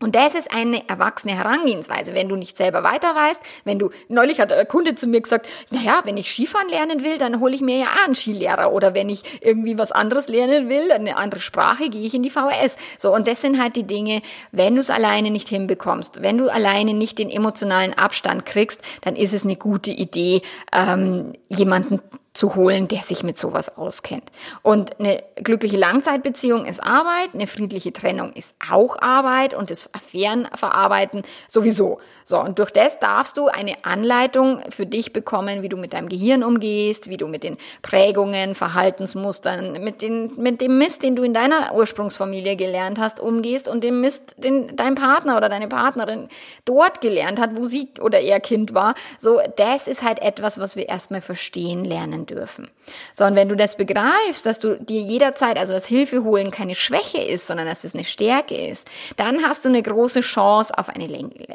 Und 0.00 0.14
das 0.14 0.36
ist 0.36 0.54
eine 0.54 0.88
erwachsene 0.88 1.36
Herangehensweise, 1.36 2.14
wenn 2.14 2.28
du 2.28 2.36
nicht 2.36 2.56
selber 2.56 2.84
weiter 2.84 3.16
weißt, 3.16 3.40
wenn 3.64 3.80
du, 3.80 3.90
neulich 4.08 4.38
hat 4.40 4.52
ein 4.52 4.68
Kunde 4.68 4.94
zu 4.94 5.08
mir 5.08 5.20
gesagt, 5.20 5.48
naja, 5.70 6.02
wenn 6.04 6.16
ich 6.16 6.32
Skifahren 6.32 6.68
lernen 6.68 7.02
will, 7.02 7.18
dann 7.18 7.40
hole 7.40 7.54
ich 7.54 7.60
mir 7.60 7.78
ja 7.78 7.86
auch 7.86 8.06
einen 8.06 8.14
Skilehrer 8.14 8.72
oder 8.72 8.94
wenn 8.94 9.08
ich 9.08 9.42
irgendwie 9.42 9.76
was 9.76 9.90
anderes 9.90 10.28
lernen 10.28 10.68
will, 10.68 10.92
eine 10.92 11.16
andere 11.16 11.40
Sprache, 11.40 11.88
gehe 11.88 12.06
ich 12.06 12.14
in 12.14 12.22
die 12.22 12.30
VHS. 12.30 12.76
So, 12.96 13.12
und 13.12 13.26
das 13.26 13.40
sind 13.40 13.60
halt 13.60 13.74
die 13.74 13.86
Dinge, 13.86 14.22
wenn 14.52 14.76
du 14.76 14.80
es 14.80 14.90
alleine 14.90 15.32
nicht 15.32 15.48
hinbekommst, 15.48 16.22
wenn 16.22 16.38
du 16.38 16.48
alleine 16.48 16.94
nicht 16.94 17.18
den 17.18 17.30
emotionalen 17.30 17.94
Abstand 17.94 18.46
kriegst, 18.46 18.80
dann 19.00 19.16
ist 19.16 19.34
es 19.34 19.42
eine 19.42 19.56
gute 19.56 19.90
Idee, 19.90 20.42
ähm, 20.72 21.32
jemanden 21.48 22.00
zu 22.38 22.54
holen, 22.54 22.86
der 22.86 23.02
sich 23.02 23.24
mit 23.24 23.36
sowas 23.36 23.76
auskennt. 23.76 24.22
Und 24.62 25.00
eine 25.00 25.24
glückliche 25.34 25.76
Langzeitbeziehung 25.76 26.66
ist 26.66 26.80
Arbeit, 26.80 27.30
eine 27.34 27.48
friedliche 27.48 27.92
Trennung 27.92 28.32
ist 28.32 28.54
auch 28.70 28.96
Arbeit 29.00 29.54
und 29.54 29.72
das 29.72 29.92
Affären 29.92 30.46
verarbeiten 30.54 31.22
sowieso. 31.48 31.98
So, 32.24 32.38
und 32.40 32.60
durch 32.60 32.70
das 32.70 33.00
darfst 33.00 33.38
du 33.38 33.48
eine 33.48 33.84
Anleitung 33.84 34.60
für 34.70 34.86
dich 34.86 35.12
bekommen, 35.12 35.62
wie 35.62 35.68
du 35.68 35.76
mit 35.76 35.94
deinem 35.94 36.08
Gehirn 36.08 36.44
umgehst, 36.44 37.10
wie 37.10 37.16
du 37.16 37.26
mit 37.26 37.42
den 37.42 37.56
Prägungen, 37.82 38.54
Verhaltensmustern, 38.54 39.72
mit, 39.82 40.00
den, 40.00 40.30
mit 40.36 40.60
dem 40.60 40.78
Mist, 40.78 41.02
den 41.02 41.16
du 41.16 41.24
in 41.24 41.34
deiner 41.34 41.74
Ursprungsfamilie 41.74 42.54
gelernt 42.54 43.00
hast, 43.00 43.18
umgehst 43.18 43.68
und 43.68 43.82
dem 43.82 44.00
Mist, 44.00 44.36
den 44.36 44.76
dein 44.76 44.94
Partner 44.94 45.36
oder 45.36 45.48
deine 45.48 45.66
Partnerin 45.66 46.28
dort 46.64 47.00
gelernt 47.00 47.40
hat, 47.40 47.56
wo 47.56 47.64
sie 47.64 47.88
oder 48.00 48.20
er 48.20 48.38
Kind 48.38 48.74
war. 48.74 48.94
So, 49.18 49.40
das 49.56 49.88
ist 49.88 50.04
halt 50.04 50.22
etwas, 50.22 50.60
was 50.60 50.76
wir 50.76 50.88
erstmal 50.88 51.20
verstehen 51.20 51.84
lernen 51.84 52.27
dürfen. 52.28 52.70
Sondern 53.14 53.36
wenn 53.36 53.48
du 53.48 53.56
das 53.56 53.76
begreifst, 53.76 54.46
dass 54.46 54.60
du 54.60 54.78
dir 54.78 55.00
jederzeit, 55.00 55.58
also 55.58 55.72
das 55.72 55.86
Hilfe 55.86 56.22
holen 56.22 56.50
keine 56.50 56.74
Schwäche 56.74 57.18
ist, 57.18 57.46
sondern 57.46 57.66
dass 57.66 57.84
es 57.84 57.94
eine 57.94 58.04
Stärke 58.04 58.54
ist, 58.54 58.86
dann 59.16 59.42
hast 59.42 59.64
du 59.64 59.68
eine 59.68 59.82
große 59.82 60.20
Chance 60.20 60.76
auf 60.76 60.88
eine 60.88 61.06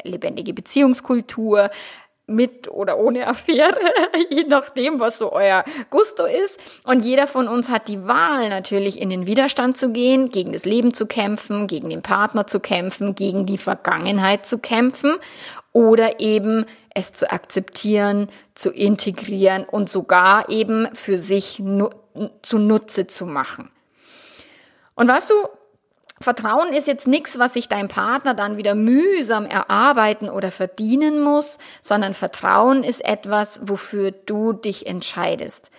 lebendige 0.03 0.53
Beziehungskultur, 0.53 1.69
mit 2.25 2.69
oder 2.69 2.97
ohne 2.99 3.27
Affäre, 3.27 3.77
je 4.29 4.43
nachdem, 4.43 4.99
was 4.99 5.17
so 5.17 5.31
euer 5.31 5.63
Gusto 5.89 6.25
ist. 6.25 6.57
Und 6.85 7.03
jeder 7.03 7.27
von 7.27 7.47
uns 7.47 7.69
hat 7.69 7.87
die 7.87 8.07
Wahl, 8.07 8.49
natürlich 8.49 9.01
in 9.01 9.09
den 9.09 9.25
Widerstand 9.25 9.77
zu 9.77 9.89
gehen, 9.91 10.29
gegen 10.29 10.53
das 10.53 10.65
Leben 10.65 10.93
zu 10.93 11.05
kämpfen, 11.05 11.67
gegen 11.67 11.89
den 11.89 12.01
Partner 12.01 12.47
zu 12.47 12.59
kämpfen, 12.59 13.15
gegen 13.15 13.45
die 13.45 13.57
Vergangenheit 13.57 14.45
zu 14.45 14.57
kämpfen 14.57 15.17
oder 15.73 16.19
eben 16.19 16.65
es 16.93 17.13
zu 17.13 17.31
akzeptieren, 17.31 18.29
zu 18.55 18.71
integrieren 18.71 19.63
und 19.65 19.89
sogar 19.89 20.49
eben 20.49 20.87
für 20.93 21.17
sich 21.17 21.59
nu 21.59 21.89
zu 22.43 22.59
Nutze 22.59 23.07
zu 23.07 23.25
machen. 23.25 23.71
Und 24.93 25.07
weißt 25.07 25.31
du, 25.31 25.35
Vertrauen 26.21 26.71
ist 26.73 26.87
jetzt 26.87 27.07
nichts, 27.07 27.39
was 27.39 27.53
sich 27.53 27.67
dein 27.67 27.87
Partner 27.87 28.33
dann 28.33 28.57
wieder 28.57 28.75
mühsam 28.75 29.45
erarbeiten 29.45 30.29
oder 30.29 30.51
verdienen 30.51 31.21
muss, 31.21 31.57
sondern 31.81 32.13
Vertrauen 32.13 32.83
ist 32.83 33.03
etwas, 33.03 33.61
wofür 33.63 34.11
du 34.11 34.53
dich 34.53 34.87
entscheidest. 34.87 35.71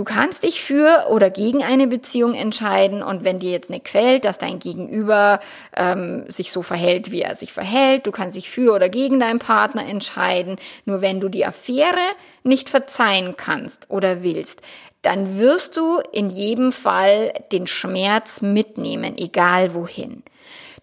Du 0.00 0.04
kannst 0.04 0.44
dich 0.44 0.62
für 0.62 1.08
oder 1.10 1.28
gegen 1.28 1.62
eine 1.62 1.86
Beziehung 1.86 2.32
entscheiden 2.32 3.02
und 3.02 3.22
wenn 3.22 3.38
dir 3.38 3.50
jetzt 3.50 3.68
nicht 3.68 3.84
gefällt, 3.84 4.24
dass 4.24 4.38
dein 4.38 4.58
Gegenüber 4.58 5.40
ähm, 5.76 6.24
sich 6.26 6.52
so 6.52 6.62
verhält, 6.62 7.10
wie 7.10 7.20
er 7.20 7.34
sich 7.34 7.52
verhält, 7.52 8.06
du 8.06 8.10
kannst 8.10 8.34
dich 8.34 8.48
für 8.48 8.72
oder 8.72 8.88
gegen 8.88 9.20
deinen 9.20 9.40
Partner 9.40 9.86
entscheiden. 9.86 10.56
Nur 10.86 11.02
wenn 11.02 11.20
du 11.20 11.28
die 11.28 11.44
Affäre 11.44 12.00
nicht 12.44 12.70
verzeihen 12.70 13.36
kannst 13.36 13.90
oder 13.90 14.22
willst, 14.22 14.62
dann 15.02 15.38
wirst 15.38 15.76
du 15.76 15.98
in 16.12 16.30
jedem 16.30 16.72
Fall 16.72 17.34
den 17.52 17.66
Schmerz 17.66 18.40
mitnehmen, 18.40 19.18
egal 19.18 19.74
wohin. 19.74 20.22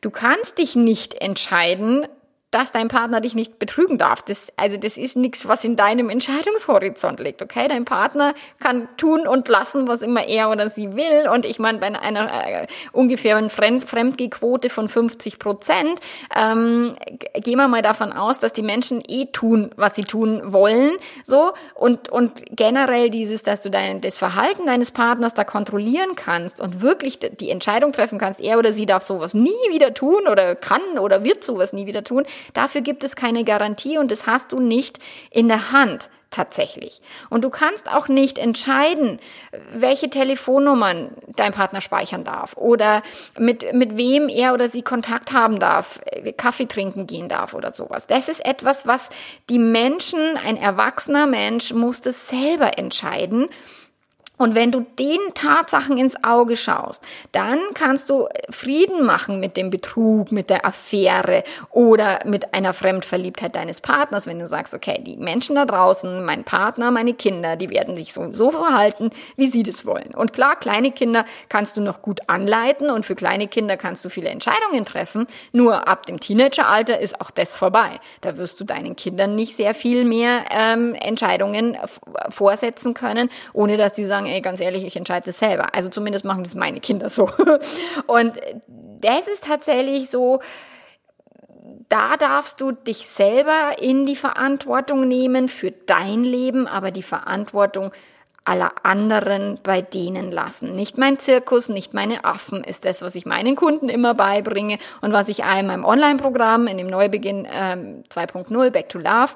Du 0.01 0.11
kannst 0.11 0.59
dich 0.59 0.75
nicht 0.75 1.15
entscheiden, 1.15 2.05
dass 2.51 2.71
dein 2.71 2.87
Partner 2.87 3.19
dich 3.19 3.35
nicht 3.35 3.59
betrügen 3.59 3.97
darf. 3.97 4.21
Das, 4.21 4.47
also 4.55 4.77
das 4.77 4.97
ist 4.97 5.17
nichts, 5.17 5.49
was 5.49 5.65
in 5.65 5.75
deinem 5.75 6.09
Entscheidungshorizont 6.09 7.19
liegt, 7.19 7.41
okay? 7.41 7.67
Dein 7.67 7.83
Partner 7.83 8.33
kann 8.59 8.87
tun 8.95 9.27
und 9.27 9.49
lassen, 9.49 9.89
was 9.89 10.01
immer 10.01 10.25
er 10.25 10.49
oder 10.49 10.69
sie 10.69 10.95
will. 10.95 11.27
Und 11.33 11.45
ich 11.45 11.59
meine, 11.59 11.79
bei 11.79 11.87
einer 11.87 12.47
äh, 12.47 12.67
ungefähren 12.93 13.49
Fremd 13.49 13.83
Fremdgequote 13.89 14.69
von 14.69 14.87
50 14.87 15.39
Prozent 15.39 15.99
ähm, 16.35 16.95
gehen 17.33 17.57
wir 17.57 17.67
mal 17.67 17.81
davon 17.81 18.13
aus, 18.13 18.39
dass 18.39 18.53
die 18.53 18.61
Menschen 18.61 19.03
eh 19.05 19.25
tun, 19.25 19.71
was 19.75 19.95
sie 19.95 20.03
tun 20.03 20.53
wollen. 20.53 20.91
So 21.25 21.51
und 21.75 22.07
und 22.09 22.43
generell 22.51 23.09
dieses, 23.09 23.43
dass 23.43 23.61
du 23.61 23.69
dein 23.69 23.99
das 23.99 24.17
Verhalten 24.17 24.65
deines 24.65 24.91
Partners 24.91 25.33
da 25.33 25.43
kontrollieren 25.43 26.15
kannst 26.15 26.61
und 26.61 26.81
wirklich 26.81 27.19
die 27.19 27.49
Entscheidung 27.49 27.91
treffen 27.91 28.19
kannst, 28.19 28.39
er 28.39 28.57
oder 28.57 28.71
sie 28.71 28.85
darf 28.85 29.03
sowas 29.03 29.33
nie 29.33 29.51
wieder 29.69 29.93
tun 29.93 30.27
oder 30.31 30.55
kann 30.55 30.81
oder 30.97 31.25
wird 31.25 31.43
sowas 31.43 31.73
nie 31.73 31.87
wieder 31.87 32.05
tun 32.05 32.25
Dafür 32.53 32.81
gibt 32.81 33.03
es 33.03 33.15
keine 33.15 33.43
Garantie 33.43 33.97
und 33.97 34.11
das 34.11 34.27
hast 34.27 34.51
du 34.51 34.59
nicht 34.59 34.99
in 35.31 35.47
der 35.47 35.71
Hand 35.71 36.09
tatsächlich. 36.29 37.01
Und 37.29 37.43
du 37.43 37.49
kannst 37.49 37.89
auch 37.91 38.07
nicht 38.07 38.37
entscheiden, 38.37 39.19
welche 39.71 40.09
Telefonnummern 40.09 41.09
dein 41.35 41.53
Partner 41.53 41.81
speichern 41.81 42.23
darf 42.23 42.55
oder 42.57 43.01
mit, 43.39 43.73
mit 43.73 43.97
wem 43.97 44.29
er 44.29 44.53
oder 44.53 44.67
sie 44.67 44.81
Kontakt 44.81 45.31
haben 45.31 45.59
darf, 45.59 45.99
Kaffee 46.35 46.67
trinken 46.67 47.07
gehen 47.07 47.29
darf 47.29 47.53
oder 47.53 47.71
sowas. 47.71 48.07
Das 48.07 48.27
ist 48.27 48.45
etwas, 48.45 48.85
was 48.85 49.09
die 49.49 49.59
Menschen, 49.59 50.37
ein 50.37 50.57
erwachsener 50.57 51.27
Mensch 51.27 51.73
muss 51.73 52.01
das 52.01 52.27
selber 52.27 52.77
entscheiden 52.77 53.47
und 54.37 54.55
wenn 54.55 54.71
du 54.71 54.85
den 54.99 55.19
Tatsachen 55.33 55.97
ins 55.97 56.23
Auge 56.23 56.55
schaust, 56.55 57.03
dann 57.31 57.59
kannst 57.73 58.09
du 58.09 58.27
Frieden 58.49 59.05
machen 59.05 59.39
mit 59.39 59.57
dem 59.57 59.69
Betrug, 59.69 60.31
mit 60.31 60.49
der 60.49 60.65
Affäre 60.65 61.43
oder 61.71 62.19
mit 62.25 62.53
einer 62.53 62.73
Fremdverliebtheit 62.73 63.55
deines 63.55 63.81
Partners, 63.81 64.27
wenn 64.27 64.39
du 64.39 64.47
sagst, 64.47 64.73
okay, 64.73 65.01
die 65.05 65.17
Menschen 65.17 65.55
da 65.55 65.65
draußen, 65.65 66.23
mein 66.23 66.43
Partner, 66.43 66.91
meine 66.91 67.13
Kinder, 67.13 67.55
die 67.55 67.69
werden 67.69 67.97
sich 67.97 68.13
so 68.13 68.31
so 68.31 68.51
verhalten, 68.51 69.09
wie 69.35 69.47
sie 69.47 69.63
das 69.63 69.85
wollen. 69.85 70.13
Und 70.13 70.33
klar, 70.33 70.55
kleine 70.55 70.91
Kinder 70.91 71.25
kannst 71.49 71.77
du 71.77 71.81
noch 71.81 72.01
gut 72.01 72.21
anleiten 72.27 72.89
und 72.89 73.05
für 73.05 73.15
kleine 73.15 73.47
Kinder 73.47 73.77
kannst 73.77 74.05
du 74.05 74.09
viele 74.09 74.29
Entscheidungen 74.29 74.85
treffen. 74.85 75.27
Nur 75.51 75.87
ab 75.87 76.05
dem 76.05 76.19
Teenageralter 76.19 76.99
ist 76.99 77.19
auch 77.21 77.31
das 77.31 77.57
vorbei. 77.57 77.99
Da 78.21 78.37
wirst 78.37 78.59
du 78.59 78.63
deinen 78.63 78.95
Kindern 78.95 79.35
nicht 79.35 79.55
sehr 79.55 79.73
viel 79.73 80.05
mehr 80.05 80.45
ähm, 80.51 80.93
Entscheidungen 80.93 81.77
vorsetzen 82.29 82.93
können, 82.93 83.29
ohne 83.53 83.77
dass 83.77 83.93
die 83.93 84.05
sagen, 84.05 84.26
ey, 84.27 84.41
ganz 84.41 84.59
ehrlich, 84.59 84.85
ich 84.85 84.95
entscheide 84.95 85.27
das 85.27 85.39
selber. 85.39 85.73
Also 85.73 85.89
zumindest 85.89 86.25
machen 86.25 86.43
das 86.43 86.55
meine 86.55 86.79
Kinder 86.79 87.09
so. 87.09 87.29
Und 88.07 88.33
das 89.01 89.27
ist 89.27 89.45
tatsächlich 89.45 90.09
so, 90.09 90.39
da 91.89 92.17
darfst 92.17 92.61
du 92.61 92.71
dich 92.71 93.07
selber 93.07 93.77
in 93.79 94.05
die 94.05 94.15
Verantwortung 94.15 95.07
nehmen 95.07 95.47
für 95.47 95.71
dein 95.71 96.23
Leben, 96.23 96.67
aber 96.67 96.91
die 96.91 97.03
Verantwortung 97.03 97.91
aller 98.47 98.71
anderen 98.83 99.59
bei 99.61 99.81
denen 99.81 100.31
lassen. 100.31 100.73
Nicht 100.73 100.97
mein 100.97 101.19
Zirkus, 101.19 101.67
nicht 101.67 101.93
meine 101.93 102.23
Affen 102.23 102.63
ist 102.63 102.85
das, 102.85 103.01
was 103.01 103.15
ich 103.15 103.25
meinen 103.25 103.57
Kunden 103.57 103.89
immer 103.89 104.13
beibringe 104.13 104.77
und 105.01 105.11
was 105.11 105.27
ich 105.27 105.39
in 105.39 105.67
meinem 105.67 105.83
Online-Programm 105.83 106.67
in 106.67 106.77
dem 106.77 106.87
Neubeginn 106.87 107.45
ähm, 107.51 108.03
2.0 108.09 108.69
Back 108.71 108.87
to 108.87 108.99
Love 108.99 109.33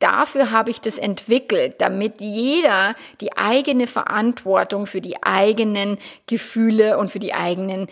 dafür 0.00 0.50
habe 0.50 0.70
ich 0.70 0.80
das 0.80 0.98
entwickelt, 0.98 1.80
damit 1.80 2.20
jeder 2.20 2.94
die 3.20 3.36
eigene 3.36 3.86
Verantwortung 3.86 4.86
für 4.86 5.00
die 5.00 5.22
eigenen 5.22 5.98
Gefühle 6.26 6.98
und 6.98 7.10
für 7.10 7.20
die 7.20 7.34
eigenen 7.34 7.86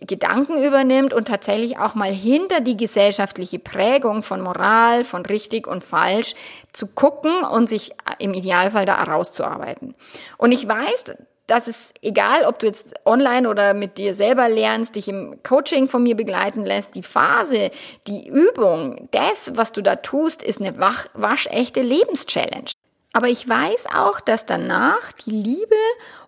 Gedanken 0.00 0.62
übernimmt 0.62 1.14
und 1.14 1.28
tatsächlich 1.28 1.78
auch 1.78 1.94
mal 1.94 2.12
hinter 2.12 2.60
die 2.60 2.76
gesellschaftliche 2.76 3.58
Prägung 3.58 4.22
von 4.22 4.40
Moral, 4.40 5.04
von 5.04 5.24
richtig 5.24 5.66
und 5.66 5.82
falsch 5.82 6.34
zu 6.72 6.86
gucken 6.86 7.42
und 7.42 7.68
sich 7.68 7.92
im 8.18 8.34
Idealfall 8.34 8.84
da 8.84 8.98
herauszuarbeiten. 8.98 9.94
Und 10.36 10.52
ich 10.52 10.66
weiß, 10.66 11.16
dass 11.48 11.66
es 11.66 11.92
egal, 12.02 12.44
ob 12.44 12.58
du 12.60 12.66
jetzt 12.66 12.94
online 13.04 13.48
oder 13.48 13.74
mit 13.74 13.98
dir 13.98 14.14
selber 14.14 14.48
lernst, 14.48 14.94
dich 14.94 15.08
im 15.08 15.42
Coaching 15.42 15.88
von 15.88 16.02
mir 16.02 16.14
begleiten 16.14 16.64
lässt, 16.64 16.94
die 16.94 17.02
Phase, 17.02 17.70
die 18.06 18.28
Übung, 18.28 19.08
das, 19.10 19.52
was 19.54 19.72
du 19.72 19.82
da 19.82 19.96
tust, 19.96 20.42
ist 20.42 20.60
eine 20.60 20.78
waschechte 20.78 21.80
Lebenschallenge. 21.80 22.70
Aber 23.14 23.28
ich 23.28 23.48
weiß 23.48 23.86
auch, 23.94 24.20
dass 24.20 24.44
danach 24.44 25.10
die 25.12 25.30
Liebe 25.30 25.74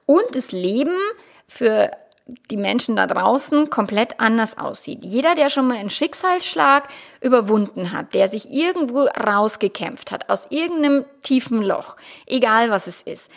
und 0.07 0.25
das 0.33 0.53
Leben 0.53 0.97
für 1.47 1.91
die 2.51 2.57
Menschen 2.57 2.97
da 2.97 3.07
draußen 3.07 3.71
komplett 3.71 4.21
anders 4.21 4.57
aussieht. 4.57 5.05
Jeder, 5.05 5.35
der 5.35 5.51
schon 5.51 5.67
mal 5.67 5.77
einen 5.77 5.91
Schicksalsschlag 5.91 6.89
überwunden 7.21 7.93
hat, 7.93 8.15
der 8.15 8.29
sich 8.29 8.51
irgendwo 8.51 9.05
rausgekämpft 9.05 10.13
hat, 10.13 10.31
aus 10.31 10.47
irgendeinem 10.51 11.05
tiefen 11.23 11.63
Loch, 11.63 11.97
egal 12.27 12.71
was 12.71 12.87
es 12.87 13.03
ist, 13.03 13.31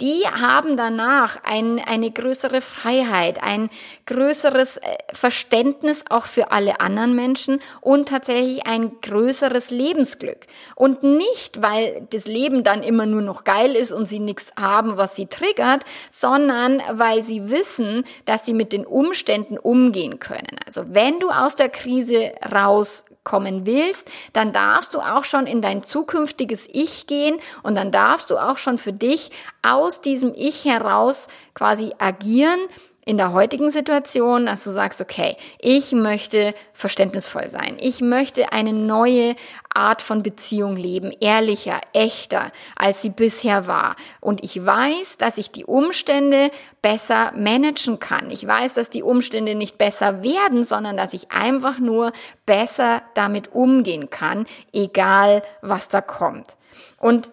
die 0.00 0.22
haben 0.24 0.78
danach 0.78 1.44
ein, 1.44 1.78
eine 1.78 2.10
größere 2.10 2.62
Freiheit, 2.62 3.42
ein 3.42 3.68
größeres 4.06 4.78
äh, 4.78 4.96
Verständnis 5.12 6.04
auch 6.08 6.24
für 6.24 6.52
alle 6.52 6.80
anderen 6.80 7.14
Menschen 7.14 7.60
und 7.82 8.08
tatsächlich 8.08 8.66
ein 8.66 9.00
größeres 9.02 9.70
Lebensglück. 9.70 10.46
Und 10.74 11.02
nicht, 11.02 11.60
weil 11.62 12.06
das 12.10 12.24
Leben 12.26 12.64
dann 12.64 12.82
immer 12.82 13.04
nur 13.04 13.20
noch 13.20 13.44
geil 13.44 13.76
ist 13.76 13.92
und 13.92 14.06
sie 14.06 14.20
nichts 14.20 14.52
haben, 14.58 14.96
was 14.96 15.16
sie 15.16 15.26
triggert, 15.26 15.84
sondern 16.10 16.82
weil 16.92 17.22
sie 17.22 17.50
wissen, 17.50 18.04
dass 18.24 18.46
sie 18.46 18.54
mit 18.54 18.72
den 18.72 18.86
Umständen 18.86 19.58
umgehen 19.58 20.18
können. 20.18 20.58
Also 20.64 20.82
wenn 20.88 21.20
du 21.20 21.28
aus 21.28 21.56
der 21.56 21.68
Krise 21.68 22.32
raus 22.50 23.04
kommen 23.24 23.66
willst, 23.66 24.08
dann 24.32 24.52
darfst 24.52 24.94
du 24.94 25.00
auch 25.00 25.24
schon 25.24 25.46
in 25.46 25.62
dein 25.62 25.82
zukünftiges 25.82 26.68
Ich 26.70 27.06
gehen 27.06 27.38
und 27.62 27.74
dann 27.74 27.90
darfst 27.90 28.30
du 28.30 28.38
auch 28.38 28.58
schon 28.58 28.78
für 28.78 28.92
dich 28.92 29.30
aus 29.62 30.00
diesem 30.00 30.32
Ich 30.34 30.64
heraus 30.64 31.28
quasi 31.54 31.92
agieren, 31.98 32.60
in 33.06 33.18
der 33.18 33.32
heutigen 33.32 33.70
Situation, 33.70 34.46
dass 34.46 34.64
du 34.64 34.70
sagst, 34.70 35.00
okay, 35.00 35.36
ich 35.58 35.92
möchte 35.92 36.54
verständnisvoll 36.72 37.48
sein. 37.48 37.76
Ich 37.78 38.00
möchte 38.00 38.52
eine 38.52 38.72
neue 38.72 39.36
Art 39.74 40.00
von 40.00 40.22
Beziehung 40.22 40.76
leben, 40.76 41.12
ehrlicher, 41.20 41.80
echter, 41.92 42.50
als 42.76 43.02
sie 43.02 43.10
bisher 43.10 43.66
war. 43.66 43.96
Und 44.20 44.42
ich 44.42 44.64
weiß, 44.64 45.18
dass 45.18 45.36
ich 45.36 45.50
die 45.50 45.64
Umstände 45.64 46.50
besser 46.80 47.32
managen 47.36 47.98
kann. 47.98 48.30
Ich 48.30 48.46
weiß, 48.46 48.74
dass 48.74 48.88
die 48.88 49.02
Umstände 49.02 49.54
nicht 49.54 49.76
besser 49.76 50.22
werden, 50.22 50.64
sondern 50.64 50.96
dass 50.96 51.12
ich 51.12 51.30
einfach 51.30 51.78
nur 51.78 52.12
besser 52.46 53.02
damit 53.14 53.52
umgehen 53.52 54.08
kann, 54.08 54.46
egal 54.72 55.42
was 55.60 55.88
da 55.88 56.00
kommt. 56.00 56.56
Und 56.98 57.30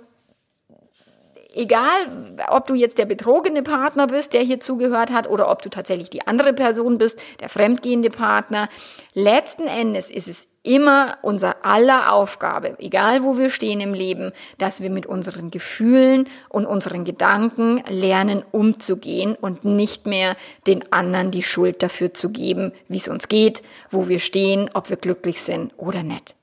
egal, 1.53 2.37
ob 2.49 2.67
du 2.67 2.73
jetzt 2.73 2.97
der 2.97 3.05
betrogene 3.05 3.63
Partner 3.63 4.07
bist, 4.07 4.33
der 4.33 4.41
hier 4.41 4.59
zugehört 4.59 5.11
hat, 5.11 5.29
oder 5.29 5.49
ob 5.49 5.61
du 5.61 5.69
tatsächlich 5.69 6.09
die 6.09 6.25
andere 6.27 6.53
Person 6.53 6.97
bist, 6.97 7.19
der 7.39 7.49
fremdgehende 7.49 8.09
Partner, 8.09 8.69
letzten 9.13 9.67
Endes 9.67 10.09
ist 10.09 10.27
es 10.27 10.47
immer 10.63 11.17
unser 11.23 11.65
aller 11.65 12.13
Aufgabe, 12.13 12.75
egal 12.79 13.23
wo 13.23 13.37
wir 13.37 13.49
stehen 13.49 13.81
im 13.81 13.93
Leben, 13.93 14.31
dass 14.59 14.81
wir 14.81 14.91
mit 14.91 15.07
unseren 15.07 15.49
Gefühlen 15.49 16.27
und 16.49 16.67
unseren 16.67 17.03
Gedanken 17.03 17.83
lernen 17.87 18.43
umzugehen 18.51 19.35
und 19.35 19.65
nicht 19.65 20.05
mehr 20.05 20.35
den 20.67 20.91
anderen 20.91 21.31
die 21.31 21.43
Schuld 21.43 21.81
dafür 21.81 22.13
zu 22.13 22.29
geben, 22.29 22.73
wie 22.87 22.97
es 22.97 23.07
uns 23.07 23.27
geht, 23.27 23.63
wo 23.89 24.07
wir 24.07 24.19
stehen, 24.19 24.69
ob 24.73 24.89
wir 24.89 24.97
glücklich 24.97 25.41
sind 25.41 25.73
oder 25.77 26.03
nicht. 26.03 26.35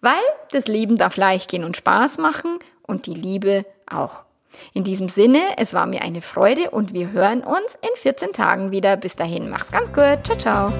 Weil 0.00 0.12
das 0.52 0.68
Leben 0.68 0.96
darf 0.96 1.16
leicht 1.16 1.50
gehen 1.50 1.64
und 1.64 1.76
Spaß 1.76 2.18
machen 2.18 2.58
und 2.82 3.06
die 3.06 3.14
Liebe 3.14 3.64
auch. 3.86 4.27
In 4.74 4.84
diesem 4.84 5.08
Sinne, 5.08 5.40
es 5.56 5.74
war 5.74 5.86
mir 5.86 6.02
eine 6.02 6.20
Freude 6.20 6.70
und 6.70 6.92
wir 6.92 7.12
hören 7.12 7.40
uns 7.40 7.78
in 7.82 7.94
14 7.94 8.32
Tagen 8.32 8.70
wieder. 8.70 8.96
Bis 8.96 9.16
dahin, 9.16 9.50
mach's 9.50 9.70
ganz 9.70 9.88
gut. 9.88 10.24
Ciao, 10.24 10.38
ciao. 10.38 10.72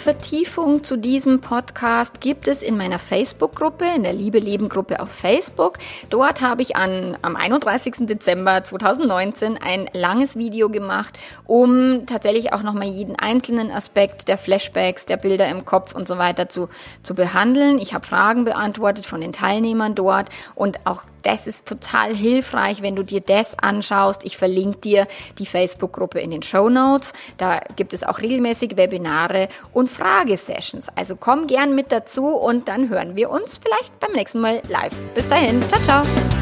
Vertiefung 0.00 0.82
zu 0.82 0.96
diesem 0.96 1.42
Podcast 1.42 2.22
gibt 2.22 2.48
es 2.48 2.62
in 2.62 2.78
meiner 2.78 2.98
Facebook-Gruppe, 2.98 3.84
in 3.94 4.02
der 4.02 4.14
Liebe 4.14 4.38
Leben 4.38 4.70
Gruppe 4.70 4.98
auf 4.98 5.10
Facebook. 5.10 5.76
Dort 6.08 6.40
habe 6.40 6.62
ich 6.62 6.74
an, 6.74 7.18
am 7.20 7.36
31. 7.36 8.06
Dezember 8.06 8.64
2019 8.64 9.58
ein 9.58 9.90
langes 9.92 10.36
Video 10.36 10.70
gemacht, 10.70 11.18
um 11.46 12.06
tatsächlich 12.06 12.54
auch 12.54 12.62
nochmal 12.62 12.88
jeden 12.88 13.16
einzelnen 13.16 13.70
Aspekt 13.70 14.28
der 14.28 14.38
Flashbacks, 14.38 15.04
der 15.04 15.18
Bilder 15.18 15.48
im 15.48 15.66
Kopf 15.66 15.94
und 15.94 16.08
so 16.08 16.16
weiter 16.16 16.48
zu, 16.48 16.70
zu 17.02 17.14
behandeln. 17.14 17.78
Ich 17.78 17.92
habe 17.92 18.06
Fragen 18.06 18.44
beantwortet 18.44 19.04
von 19.04 19.20
den 19.20 19.34
Teilnehmern 19.34 19.94
dort 19.94 20.30
und 20.54 20.86
auch 20.86 21.02
das 21.22 21.46
ist 21.46 21.66
total 21.66 22.14
hilfreich, 22.14 22.82
wenn 22.82 22.96
du 22.96 23.04
dir 23.04 23.20
das 23.20 23.58
anschaust. 23.58 24.24
Ich 24.24 24.36
verlinke 24.36 24.78
dir 24.78 25.06
die 25.38 25.46
Facebook-Gruppe 25.46 26.20
in 26.20 26.30
den 26.30 26.42
Show 26.42 26.68
Notes. 26.68 27.12
Da 27.38 27.60
gibt 27.76 27.94
es 27.94 28.02
auch 28.02 28.18
regelmäßig 28.18 28.76
Webinare 28.76 29.48
und 29.72 29.90
Fragesessions. 29.90 30.88
Also 30.94 31.16
komm 31.16 31.46
gern 31.46 31.74
mit 31.74 31.92
dazu 31.92 32.26
und 32.26 32.68
dann 32.68 32.88
hören 32.88 33.16
wir 33.16 33.30
uns 33.30 33.58
vielleicht 33.58 33.98
beim 34.00 34.12
nächsten 34.12 34.40
Mal 34.40 34.62
live. 34.68 34.94
Bis 35.14 35.28
dahin, 35.28 35.62
ciao, 35.68 35.80
ciao. 35.82 36.39